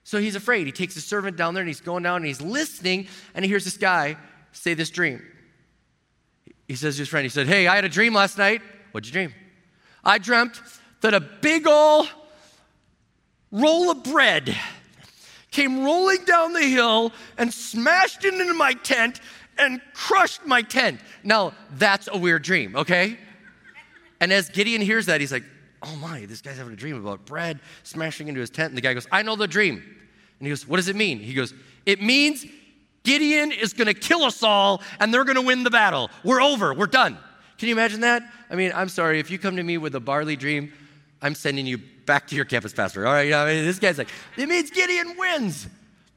So 0.04 0.20
he's 0.20 0.36
afraid. 0.36 0.66
He 0.66 0.74
takes 0.74 0.96
his 0.96 1.06
servant 1.06 1.38
down 1.38 1.54
there 1.54 1.62
and 1.62 1.70
he's 1.70 1.82
going 1.82 2.04
down 2.04 2.18
and 2.18 2.26
he's 2.26 2.42
listening 2.42 3.08
and 3.34 3.46
he 3.46 3.50
hears 3.50 3.64
this 3.64 3.78
guy 3.78 4.18
say 4.52 4.74
this 4.74 4.90
dream. 4.90 5.22
He 6.68 6.76
says 6.76 6.96
to 6.96 7.02
his 7.02 7.10
friend, 7.10 7.24
he 7.24 7.30
said, 7.30 7.48
Hey, 7.48 7.68
I 7.68 7.76
had 7.76 7.86
a 7.86 7.90
dream 7.90 8.14
last 8.14 8.38
night. 8.38 8.62
What'd 8.92 9.08
you 9.08 9.14
dream? 9.14 9.34
I 10.04 10.18
dreamt 10.18 10.60
that 11.02 11.14
a 11.14 11.20
big 11.20 11.68
old 11.68 12.10
roll 13.52 13.92
of 13.92 14.04
bread 14.04 14.56
came 15.52 15.84
rolling 15.84 16.24
down 16.26 16.54
the 16.54 16.62
hill 16.62 17.12
and 17.38 17.54
smashed 17.54 18.26
into 18.26 18.54
my 18.54 18.74
tent 18.74 19.22
and 19.58 19.82
crushed 19.94 20.46
my 20.46 20.62
tent. 20.62 21.00
Now, 21.24 21.54
that's 21.74 22.10
a 22.12 22.18
weird 22.18 22.42
dream, 22.42 22.76
okay? 22.76 23.18
And 24.20 24.32
as 24.32 24.50
Gideon 24.50 24.82
hears 24.82 25.06
that, 25.08 25.22
he's 25.22 25.32
like, 25.32 25.44
oh 25.84 25.96
my, 25.98 26.26
this 26.26 26.42
guy's 26.42 26.58
having 26.58 26.74
a 26.74 26.78
dream 26.78 26.96
about 26.96 27.26
bread 27.26 27.60
smashing 27.84 28.28
into 28.28 28.40
his 28.40 28.50
tent. 28.50 28.70
And 28.70 28.78
the 28.78 28.82
guy 28.82 28.94
goes, 28.94 29.08
I 29.12 29.22
know 29.24 29.36
the 29.36 29.48
dream. 29.48 29.76
And 30.40 30.48
he 30.48 30.50
goes, 30.50 30.68
what 30.68 30.78
does 30.78 30.88
it 30.88 30.96
mean? 30.96 31.20
He 31.20 31.34
goes, 31.34 31.54
it 31.86 32.02
means 32.02 32.46
Gideon 33.04 33.52
is 33.52 33.74
to 33.74 33.94
kill 33.94 34.24
us 34.24 34.44
all 34.44 34.82
and 35.00 35.14
they're 35.14 35.24
to 35.24 35.42
win 35.42 35.64
the 35.64 35.70
battle. 35.70 36.10
We're 36.24 36.42
over. 36.42 36.74
We're 36.74 36.88
done. 36.88 37.18
Can 37.58 37.68
you 37.68 37.76
imagine 37.76 38.02
that? 38.02 38.24
I 38.50 38.56
mean, 38.56 38.72
I'm 38.74 38.90
sorry. 38.90 39.20
If 39.20 39.30
you 39.30 39.38
come 39.38 39.56
to 39.58 39.64
me 39.64 39.78
with 39.78 39.96
a 39.96 40.00
barley 40.00 40.36
dream, 40.36 40.72
I'm 41.22 41.36
sending 41.36 41.66
you 41.66 41.78
back 42.06 42.28
to 42.28 42.36
your 42.36 42.46
campus 42.46 42.74
pastor. 42.74 43.06
All 43.06 43.14
right. 43.14 43.32
I 43.32 43.46
mean, 43.46 43.66
this 43.66 43.80
guy's 43.80 43.98
like, 43.98 44.10
it 44.38 44.50
means 44.50 44.72
Gideon 44.72 45.16
wins. 45.18 45.68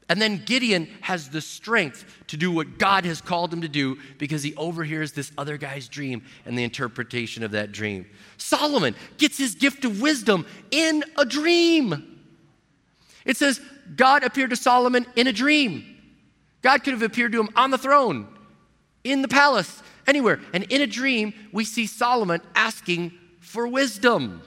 And 0.07 0.21
then 0.21 0.43
Gideon 0.45 0.87
has 1.01 1.29
the 1.29 1.41
strength 1.41 2.05
to 2.27 2.37
do 2.37 2.51
what 2.51 2.77
God 2.77 3.05
has 3.05 3.21
called 3.21 3.51
him 3.51 3.61
to 3.61 3.67
do 3.67 3.97
because 4.19 4.43
he 4.43 4.53
overhears 4.55 5.13
this 5.13 5.31
other 5.37 5.57
guy's 5.57 5.87
dream 5.87 6.23
and 6.45 6.57
the 6.57 6.63
interpretation 6.63 7.43
of 7.43 7.51
that 7.51 7.71
dream. 7.71 8.05
Solomon 8.37 8.95
gets 9.17 9.37
his 9.37 9.55
gift 9.55 9.83
of 9.83 10.01
wisdom 10.01 10.45
in 10.69 11.03
a 11.17 11.25
dream. 11.25 12.21
It 13.25 13.37
says, 13.37 13.59
God 13.95 14.23
appeared 14.23 14.51
to 14.51 14.55
Solomon 14.55 15.07
in 15.15 15.25
a 15.25 15.33
dream. 15.33 15.83
God 16.61 16.83
could 16.83 16.93
have 16.93 17.01
appeared 17.01 17.31
to 17.31 17.39
him 17.39 17.49
on 17.55 17.71
the 17.71 17.77
throne, 17.77 18.27
in 19.03 19.23
the 19.23 19.27
palace, 19.27 19.81
anywhere. 20.05 20.39
And 20.53 20.63
in 20.65 20.81
a 20.81 20.87
dream, 20.87 21.33
we 21.51 21.65
see 21.65 21.87
Solomon 21.87 22.41
asking 22.53 23.11
for 23.39 23.67
wisdom. 23.67 24.43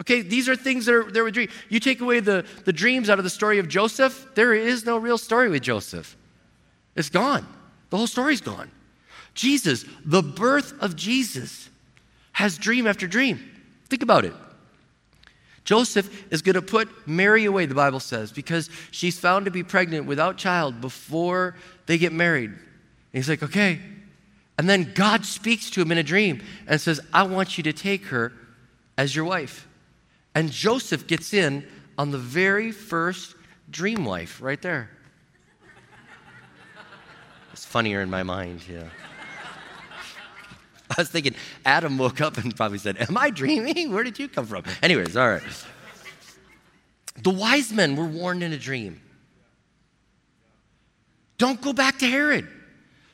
Okay, 0.00 0.22
these 0.22 0.48
are 0.48 0.56
things 0.56 0.86
that 0.86 0.94
are 0.94 1.10
there 1.10 1.22
with 1.22 1.34
dreams. 1.34 1.52
You 1.68 1.78
take 1.78 2.00
away 2.00 2.20
the, 2.20 2.44
the 2.64 2.72
dreams 2.72 3.08
out 3.08 3.18
of 3.18 3.24
the 3.24 3.30
story 3.30 3.58
of 3.58 3.68
Joseph, 3.68 4.26
there 4.34 4.52
is 4.52 4.84
no 4.84 4.96
real 4.96 5.18
story 5.18 5.48
with 5.48 5.62
Joseph. 5.62 6.16
It's 6.96 7.08
gone. 7.08 7.46
The 7.90 7.96
whole 7.96 8.06
story's 8.06 8.40
gone. 8.40 8.70
Jesus, 9.34 9.84
the 10.04 10.22
birth 10.22 10.74
of 10.80 10.96
Jesus, 10.96 11.70
has 12.32 12.58
dream 12.58 12.86
after 12.86 13.06
dream. 13.06 13.40
Think 13.88 14.02
about 14.02 14.24
it. 14.24 14.34
Joseph 15.64 16.32
is 16.32 16.42
going 16.42 16.54
to 16.54 16.62
put 16.62 16.88
Mary 17.06 17.44
away, 17.44 17.66
the 17.66 17.74
Bible 17.74 18.00
says, 18.00 18.32
because 18.32 18.68
she's 18.90 19.18
found 19.18 19.44
to 19.44 19.50
be 19.50 19.62
pregnant 19.62 20.06
without 20.06 20.36
child 20.36 20.80
before 20.80 21.54
they 21.86 21.98
get 21.98 22.12
married. 22.12 22.50
And 22.50 22.58
he's 23.12 23.28
like, 23.28 23.42
okay. 23.42 23.78
And 24.58 24.68
then 24.68 24.92
God 24.94 25.24
speaks 25.24 25.70
to 25.70 25.82
him 25.82 25.92
in 25.92 25.98
a 25.98 26.02
dream 26.02 26.42
and 26.66 26.80
says, 26.80 27.00
I 27.12 27.22
want 27.22 27.56
you 27.56 27.64
to 27.64 27.72
take 27.72 28.06
her 28.06 28.32
as 28.98 29.14
your 29.14 29.24
wife. 29.24 29.68
And 30.34 30.50
Joseph 30.50 31.06
gets 31.06 31.34
in 31.34 31.66
on 31.98 32.10
the 32.10 32.18
very 32.18 32.72
first 32.72 33.36
dream 33.70 34.04
wife 34.04 34.40
right 34.40 34.60
there. 34.60 34.90
It's 37.52 37.66
funnier 37.66 38.00
in 38.00 38.08
my 38.08 38.22
mind, 38.22 38.62
yeah. 38.68 38.84
I 40.90 40.94
was 40.98 41.10
thinking 41.10 41.34
Adam 41.64 41.98
woke 41.98 42.20
up 42.20 42.36
and 42.38 42.54
probably 42.54 42.78
said, 42.78 42.96
Am 43.00 43.16
I 43.16 43.30
dreaming? 43.30 43.92
Where 43.92 44.04
did 44.04 44.18
you 44.18 44.28
come 44.28 44.46
from? 44.46 44.64
Anyways, 44.82 45.16
all 45.16 45.28
right. 45.28 45.42
The 47.22 47.30
wise 47.30 47.72
men 47.72 47.96
were 47.96 48.06
warned 48.06 48.42
in 48.42 48.52
a 48.52 48.58
dream. 48.58 49.00
Don't 51.38 51.60
go 51.60 51.72
back 51.72 51.98
to 51.98 52.06
Herod. 52.06 52.48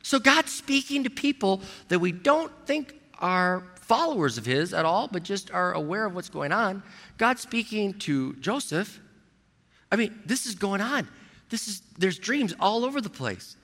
So 0.02 0.18
God's 0.18 0.52
speaking 0.52 1.04
to 1.04 1.10
people 1.10 1.62
that 1.88 1.98
we 1.98 2.12
don't 2.12 2.52
think 2.66 2.94
are 3.18 3.64
followers 3.88 4.36
of 4.36 4.44
his 4.44 4.74
at 4.74 4.84
all, 4.84 5.08
but 5.08 5.22
just 5.22 5.50
are 5.50 5.72
aware 5.72 6.04
of 6.04 6.14
what's 6.14 6.28
going 6.28 6.52
on. 6.52 6.82
God 7.16 7.38
speaking 7.38 7.94
to 8.00 8.34
Joseph. 8.34 9.00
I 9.90 9.96
mean, 9.96 10.20
this 10.26 10.44
is 10.46 10.54
going 10.54 10.82
on. 10.82 11.08
This 11.48 11.66
is 11.66 11.82
there's 11.96 12.18
dreams 12.18 12.54
all 12.60 12.84
over 12.84 13.00
the 13.00 13.10
place. 13.10 13.56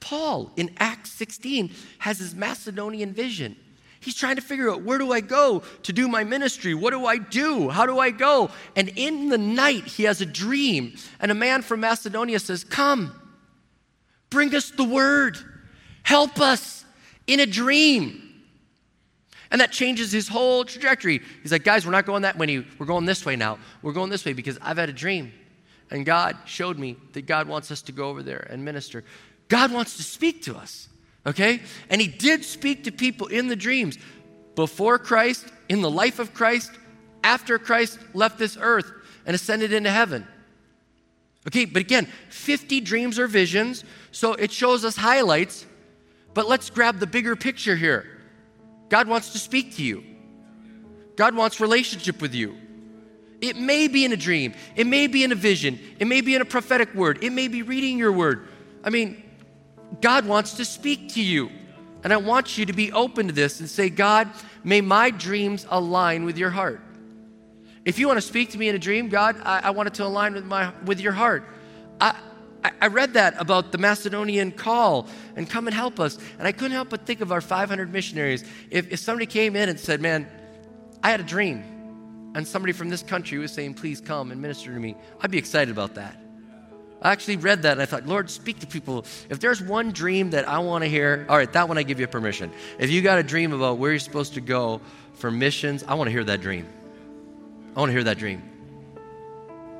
Paul 0.00 0.50
in 0.56 0.70
Acts 0.78 1.12
16 1.12 1.72
has 1.98 2.18
his 2.18 2.34
Macedonian 2.34 3.12
vision. 3.14 3.56
He's 4.00 4.16
trying 4.16 4.36
to 4.36 4.42
figure 4.42 4.70
out 4.70 4.82
where 4.82 4.98
do 4.98 5.12
I 5.12 5.20
go 5.20 5.62
to 5.84 5.92
do 5.92 6.08
my 6.08 6.24
ministry? 6.24 6.74
What 6.74 6.90
do 6.90 7.06
I 7.06 7.16
do? 7.16 7.70
How 7.70 7.86
do 7.86 7.98
I 7.98 8.10
go? 8.10 8.50
And 8.76 8.90
in 8.96 9.30
the 9.30 9.38
night, 9.38 9.84
he 9.86 10.02
has 10.02 10.20
a 10.20 10.26
dream. 10.26 10.96
And 11.20 11.30
a 11.30 11.34
man 11.34 11.62
from 11.62 11.80
Macedonia 11.80 12.38
says, 12.38 12.64
Come, 12.64 13.18
bring 14.28 14.54
us 14.54 14.70
the 14.70 14.84
word, 14.84 15.38
help 16.02 16.38
us 16.40 16.84
in 17.26 17.40
a 17.40 17.46
dream. 17.46 18.23
And 19.54 19.60
that 19.60 19.70
changes 19.70 20.10
his 20.10 20.26
whole 20.26 20.64
trajectory. 20.64 21.20
He's 21.44 21.52
like, 21.52 21.62
guys, 21.62 21.86
we're 21.86 21.92
not 21.92 22.06
going 22.06 22.22
that 22.22 22.36
way. 22.36 22.64
We're 22.76 22.86
going 22.86 23.04
this 23.04 23.24
way 23.24 23.36
now. 23.36 23.60
We're 23.82 23.92
going 23.92 24.10
this 24.10 24.24
way 24.24 24.32
because 24.32 24.58
I've 24.60 24.78
had 24.78 24.88
a 24.88 24.92
dream. 24.92 25.32
And 25.92 26.04
God 26.04 26.36
showed 26.44 26.76
me 26.76 26.96
that 27.12 27.26
God 27.26 27.46
wants 27.46 27.70
us 27.70 27.80
to 27.82 27.92
go 27.92 28.08
over 28.08 28.24
there 28.24 28.48
and 28.50 28.64
minister. 28.64 29.04
God 29.46 29.70
wants 29.70 29.96
to 29.98 30.02
speak 30.02 30.42
to 30.42 30.56
us, 30.56 30.88
okay? 31.24 31.62
And 31.88 32.00
he 32.00 32.08
did 32.08 32.44
speak 32.44 32.82
to 32.82 32.90
people 32.90 33.28
in 33.28 33.46
the 33.46 33.54
dreams 33.54 33.96
before 34.56 34.98
Christ, 34.98 35.46
in 35.68 35.82
the 35.82 35.90
life 35.90 36.18
of 36.18 36.34
Christ, 36.34 36.72
after 37.22 37.56
Christ 37.56 38.00
left 38.12 38.40
this 38.40 38.58
earth 38.60 38.90
and 39.24 39.36
ascended 39.36 39.72
into 39.72 39.92
heaven. 39.92 40.26
Okay, 41.46 41.64
but 41.64 41.78
again, 41.78 42.08
50 42.28 42.80
dreams 42.80 43.20
or 43.20 43.28
visions, 43.28 43.84
so 44.10 44.32
it 44.32 44.50
shows 44.50 44.84
us 44.84 44.96
highlights, 44.96 45.64
but 46.32 46.48
let's 46.48 46.70
grab 46.70 46.98
the 46.98 47.06
bigger 47.06 47.36
picture 47.36 47.76
here. 47.76 48.13
God 48.94 49.08
wants 49.08 49.30
to 49.30 49.40
speak 49.40 49.74
to 49.74 49.82
you. 49.82 50.04
God 51.16 51.34
wants 51.34 51.58
relationship 51.58 52.22
with 52.22 52.32
you. 52.32 52.56
It 53.40 53.56
may 53.56 53.88
be 53.88 54.04
in 54.04 54.12
a 54.12 54.16
dream, 54.16 54.54
it 54.76 54.86
may 54.86 55.08
be 55.08 55.24
in 55.24 55.32
a 55.32 55.34
vision, 55.34 55.80
it 55.98 56.06
may 56.06 56.20
be 56.20 56.36
in 56.36 56.40
a 56.40 56.44
prophetic 56.44 56.94
word, 56.94 57.18
it 57.20 57.32
may 57.32 57.48
be 57.48 57.62
reading 57.62 57.98
your 57.98 58.12
word. 58.12 58.46
I 58.84 58.90
mean, 58.90 59.20
God 60.00 60.26
wants 60.26 60.52
to 60.58 60.64
speak 60.64 61.14
to 61.14 61.20
you. 61.20 61.50
And 62.04 62.12
I 62.12 62.18
want 62.18 62.56
you 62.56 62.66
to 62.66 62.72
be 62.72 62.92
open 62.92 63.26
to 63.26 63.32
this 63.32 63.58
and 63.58 63.68
say, 63.68 63.90
God, 63.90 64.30
may 64.62 64.80
my 64.80 65.10
dreams 65.10 65.66
align 65.70 66.24
with 66.24 66.38
your 66.38 66.50
heart. 66.50 66.80
If 67.84 67.98
you 67.98 68.06
want 68.06 68.18
to 68.18 68.22
speak 68.22 68.50
to 68.50 68.58
me 68.58 68.68
in 68.68 68.76
a 68.76 68.78
dream, 68.78 69.08
God, 69.08 69.40
I, 69.42 69.58
I 69.58 69.70
want 69.70 69.88
it 69.88 69.94
to 69.94 70.04
align 70.04 70.34
with, 70.34 70.44
my, 70.44 70.72
with 70.84 71.00
your 71.00 71.14
heart. 71.14 71.48
I, 72.00 72.14
I 72.80 72.86
read 72.86 73.14
that 73.14 73.34
about 73.38 73.72
the 73.72 73.78
Macedonian 73.78 74.50
call 74.50 75.06
and 75.36 75.48
come 75.48 75.66
and 75.66 75.74
help 75.74 76.00
us. 76.00 76.18
And 76.38 76.48
I 76.48 76.52
couldn't 76.52 76.72
help 76.72 76.88
but 76.88 77.04
think 77.04 77.20
of 77.20 77.30
our 77.30 77.42
500 77.42 77.92
missionaries. 77.92 78.44
If, 78.70 78.90
if 78.90 79.00
somebody 79.00 79.26
came 79.26 79.54
in 79.54 79.68
and 79.68 79.78
said, 79.78 80.00
Man, 80.00 80.26
I 81.02 81.10
had 81.10 81.20
a 81.20 81.24
dream, 81.24 81.62
and 82.34 82.48
somebody 82.48 82.72
from 82.72 82.88
this 82.88 83.02
country 83.02 83.38
was 83.38 83.52
saying, 83.52 83.74
Please 83.74 84.00
come 84.00 84.30
and 84.30 84.40
minister 84.40 84.72
to 84.72 84.80
me, 84.80 84.96
I'd 85.20 85.30
be 85.30 85.38
excited 85.38 85.70
about 85.70 85.96
that. 85.96 86.16
I 87.02 87.12
actually 87.12 87.36
read 87.36 87.62
that 87.62 87.72
and 87.72 87.82
I 87.82 87.84
thought, 87.84 88.06
Lord, 88.06 88.30
speak 88.30 88.60
to 88.60 88.66
people. 88.66 89.04
If 89.28 89.38
there's 89.38 89.60
one 89.60 89.92
dream 89.92 90.30
that 90.30 90.48
I 90.48 90.58
want 90.60 90.84
to 90.84 90.88
hear, 90.88 91.26
all 91.28 91.36
right, 91.36 91.52
that 91.52 91.68
one 91.68 91.76
I 91.76 91.82
give 91.82 92.00
you 92.00 92.06
permission. 92.06 92.50
If 92.78 92.90
you 92.90 93.02
got 93.02 93.18
a 93.18 93.22
dream 93.22 93.52
about 93.52 93.76
where 93.76 93.90
you're 93.90 93.98
supposed 93.98 94.34
to 94.34 94.40
go 94.40 94.80
for 95.12 95.30
missions, 95.30 95.84
I 95.86 95.94
want 95.94 96.08
to 96.08 96.12
hear 96.12 96.24
that 96.24 96.40
dream. 96.40 96.66
I 97.76 97.80
want 97.80 97.90
to 97.90 97.92
hear 97.92 98.04
that 98.04 98.16
dream. 98.16 98.42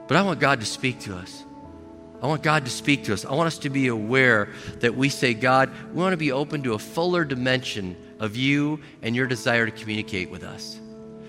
But 0.06 0.18
I 0.18 0.22
want 0.22 0.38
God 0.38 0.60
to 0.60 0.66
speak 0.66 1.00
to 1.00 1.16
us. 1.16 1.44
I 2.24 2.26
want 2.26 2.42
God 2.42 2.64
to 2.64 2.70
speak 2.70 3.04
to 3.04 3.12
us. 3.12 3.26
I 3.26 3.34
want 3.34 3.48
us 3.48 3.58
to 3.58 3.68
be 3.68 3.88
aware 3.88 4.48
that 4.80 4.94
we 4.94 5.10
say, 5.10 5.34
God, 5.34 5.70
we 5.92 6.00
want 6.00 6.14
to 6.14 6.16
be 6.16 6.32
open 6.32 6.62
to 6.62 6.72
a 6.72 6.78
fuller 6.78 7.22
dimension 7.22 7.96
of 8.18 8.34
you 8.34 8.80
and 9.02 9.14
your 9.14 9.26
desire 9.26 9.66
to 9.66 9.70
communicate 9.70 10.30
with 10.30 10.42
us. 10.42 10.80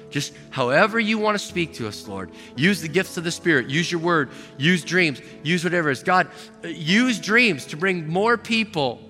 Just 0.10 0.32
however 0.52 0.98
you 0.98 1.18
want 1.18 1.38
to 1.38 1.46
speak 1.46 1.74
to 1.74 1.88
us, 1.90 2.08
Lord. 2.08 2.32
Use 2.56 2.80
the 2.80 2.88
gifts 2.88 3.18
of 3.18 3.26
the 3.26 3.32
Spirit. 3.32 3.68
Use 3.68 3.92
your 3.92 4.00
word. 4.00 4.30
Use 4.58 4.86
dreams. 4.86 5.22
Use 5.44 5.66
whatever 5.66 5.90
it 5.90 5.98
is. 5.98 6.04
God, 6.04 6.30
use 6.64 7.20
dreams 7.20 7.66
to 7.66 7.76
bring 7.76 8.08
more 8.08 8.38
people 8.38 9.02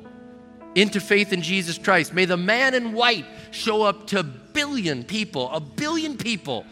into 0.73 0.99
faith 0.99 1.33
in 1.33 1.43
Jesus 1.43 1.77
Christ. 1.77 2.15
May 2.15 2.25
the 2.25 2.35
man 2.35 2.73
in 2.73 2.93
white 2.93 3.27
show 3.51 3.83
up 3.83 4.07
to 4.07 4.21
a 4.21 4.23
billion 4.23 5.03
people, 5.03 5.51
a 5.51 5.59
billion 5.59 6.17
people, 6.17 6.65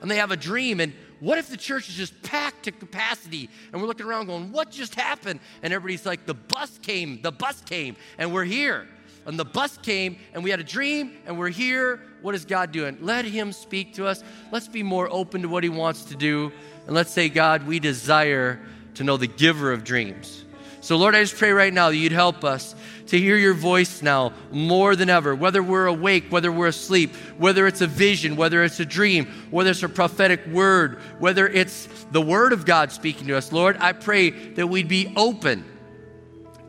and 0.00 0.08
they 0.08 0.18
have 0.18 0.30
a 0.30 0.36
dream. 0.36 0.78
And 0.78 0.92
what 1.22 1.38
if 1.38 1.48
the 1.48 1.56
church 1.56 1.88
is 1.88 1.94
just 1.94 2.20
packed 2.24 2.64
to 2.64 2.72
capacity 2.72 3.48
and 3.72 3.80
we're 3.80 3.86
looking 3.86 4.06
around 4.06 4.26
going, 4.26 4.50
what 4.50 4.72
just 4.72 4.96
happened? 4.96 5.38
And 5.62 5.72
everybody's 5.72 6.04
like, 6.04 6.26
the 6.26 6.34
bus 6.34 6.78
came, 6.82 7.22
the 7.22 7.30
bus 7.30 7.60
came, 7.60 7.94
and 8.18 8.34
we're 8.34 8.42
here 8.42 8.88
and 9.24 9.38
the 9.38 9.44
bus 9.44 9.78
came 9.78 10.16
and 10.34 10.42
we 10.42 10.50
had 10.50 10.58
a 10.58 10.64
dream 10.64 11.12
and 11.26 11.38
we're 11.38 11.48
here. 11.48 12.00
What 12.22 12.34
is 12.34 12.44
God 12.44 12.72
doing? 12.72 12.98
Let 13.00 13.24
Him 13.24 13.52
speak 13.52 13.94
to 13.94 14.06
us. 14.06 14.24
Let's 14.50 14.66
be 14.66 14.82
more 14.82 15.08
open 15.12 15.42
to 15.42 15.48
what 15.48 15.62
He 15.62 15.70
wants 15.70 16.06
to 16.06 16.16
do. 16.16 16.50
And 16.86 16.94
let's 16.94 17.12
say, 17.12 17.28
God, 17.28 17.68
we 17.68 17.78
desire 17.78 18.60
to 18.94 19.04
know 19.04 19.16
the 19.16 19.28
giver 19.28 19.70
of 19.70 19.84
dreams. 19.84 20.44
So, 20.80 20.96
Lord, 20.96 21.14
I 21.14 21.22
just 21.22 21.36
pray 21.36 21.52
right 21.52 21.72
now 21.72 21.90
that 21.90 21.96
you'd 21.96 22.10
help 22.10 22.42
us 22.42 22.74
to 23.12 23.18
hear 23.18 23.36
your 23.36 23.52
voice 23.52 24.00
now 24.00 24.32
more 24.50 24.96
than 24.96 25.10
ever, 25.10 25.34
whether 25.34 25.62
we're 25.62 25.84
awake, 25.84 26.24
whether 26.30 26.50
we're 26.50 26.68
asleep, 26.68 27.14
whether 27.36 27.66
it's 27.66 27.82
a 27.82 27.86
vision, 27.86 28.36
whether 28.36 28.64
it's 28.64 28.80
a 28.80 28.86
dream, 28.86 29.26
whether 29.50 29.68
it's 29.68 29.82
a 29.82 29.88
prophetic 29.90 30.46
word, 30.46 30.98
whether 31.18 31.46
it's 31.46 31.86
the 32.10 32.22
word 32.22 32.54
of 32.54 32.64
God 32.64 32.90
speaking 32.90 33.26
to 33.26 33.36
us. 33.36 33.52
Lord, 33.52 33.76
I 33.80 33.92
pray 33.92 34.30
that 34.30 34.66
we'd 34.66 34.88
be 34.88 35.12
open 35.14 35.66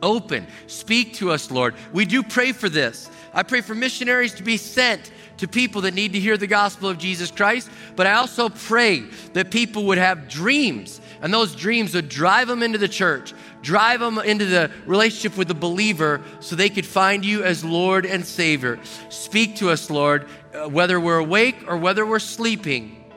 open. 0.02 0.46
Speak 0.66 1.14
to 1.14 1.30
us, 1.30 1.50
Lord. 1.50 1.74
We 1.94 2.04
do 2.04 2.22
pray 2.22 2.52
for 2.52 2.68
this. 2.68 3.08
I 3.32 3.42
pray 3.42 3.62
for 3.62 3.74
missionaries 3.74 4.34
to 4.34 4.42
be 4.42 4.58
sent 4.58 5.10
to 5.38 5.48
people 5.48 5.80
that 5.82 5.94
need 5.94 6.12
to 6.12 6.20
hear 6.20 6.36
the 6.36 6.46
gospel 6.46 6.90
of 6.90 6.98
Jesus 6.98 7.30
Christ, 7.30 7.70
but 7.96 8.06
I 8.06 8.12
also 8.12 8.50
pray 8.50 9.00
that 9.32 9.50
people 9.50 9.86
would 9.86 9.98
have 9.98 10.28
dreams, 10.28 11.00
and 11.22 11.32
those 11.32 11.56
dreams 11.56 11.94
would 11.94 12.08
drive 12.08 12.48
them 12.48 12.62
into 12.62 12.78
the 12.78 12.86
church, 12.86 13.32
drive 13.64 13.98
them 13.98 14.18
into 14.18 14.44
the 14.44 14.70
relationship 14.86 15.36
with 15.36 15.48
the 15.48 15.54
believer 15.54 16.22
so 16.40 16.54
they 16.54 16.68
could 16.68 16.86
find 16.86 17.24
you 17.24 17.42
as 17.42 17.64
Lord 17.64 18.06
and 18.06 18.24
Savior. 18.24 18.78
Speak 19.08 19.56
to 19.56 19.70
us, 19.70 19.90
Lord, 19.90 20.28
uh, 20.54 20.68
whether 20.68 21.00
we're 21.00 21.18
awake 21.18 21.56
or 21.66 21.76
whether 21.76 22.06
we're 22.06 22.20
sleeping. 22.20 23.12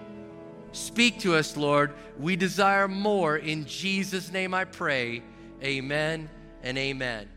Speak 0.71 1.19
to 1.19 1.35
us, 1.35 1.55
Lord. 1.55 1.93
We 2.17 2.35
desire 2.35 2.87
more. 2.87 3.37
In 3.37 3.65
Jesus' 3.65 4.31
name 4.31 4.53
I 4.53 4.65
pray. 4.65 5.21
Amen 5.61 6.29
and 6.63 6.77
amen. 6.77 7.36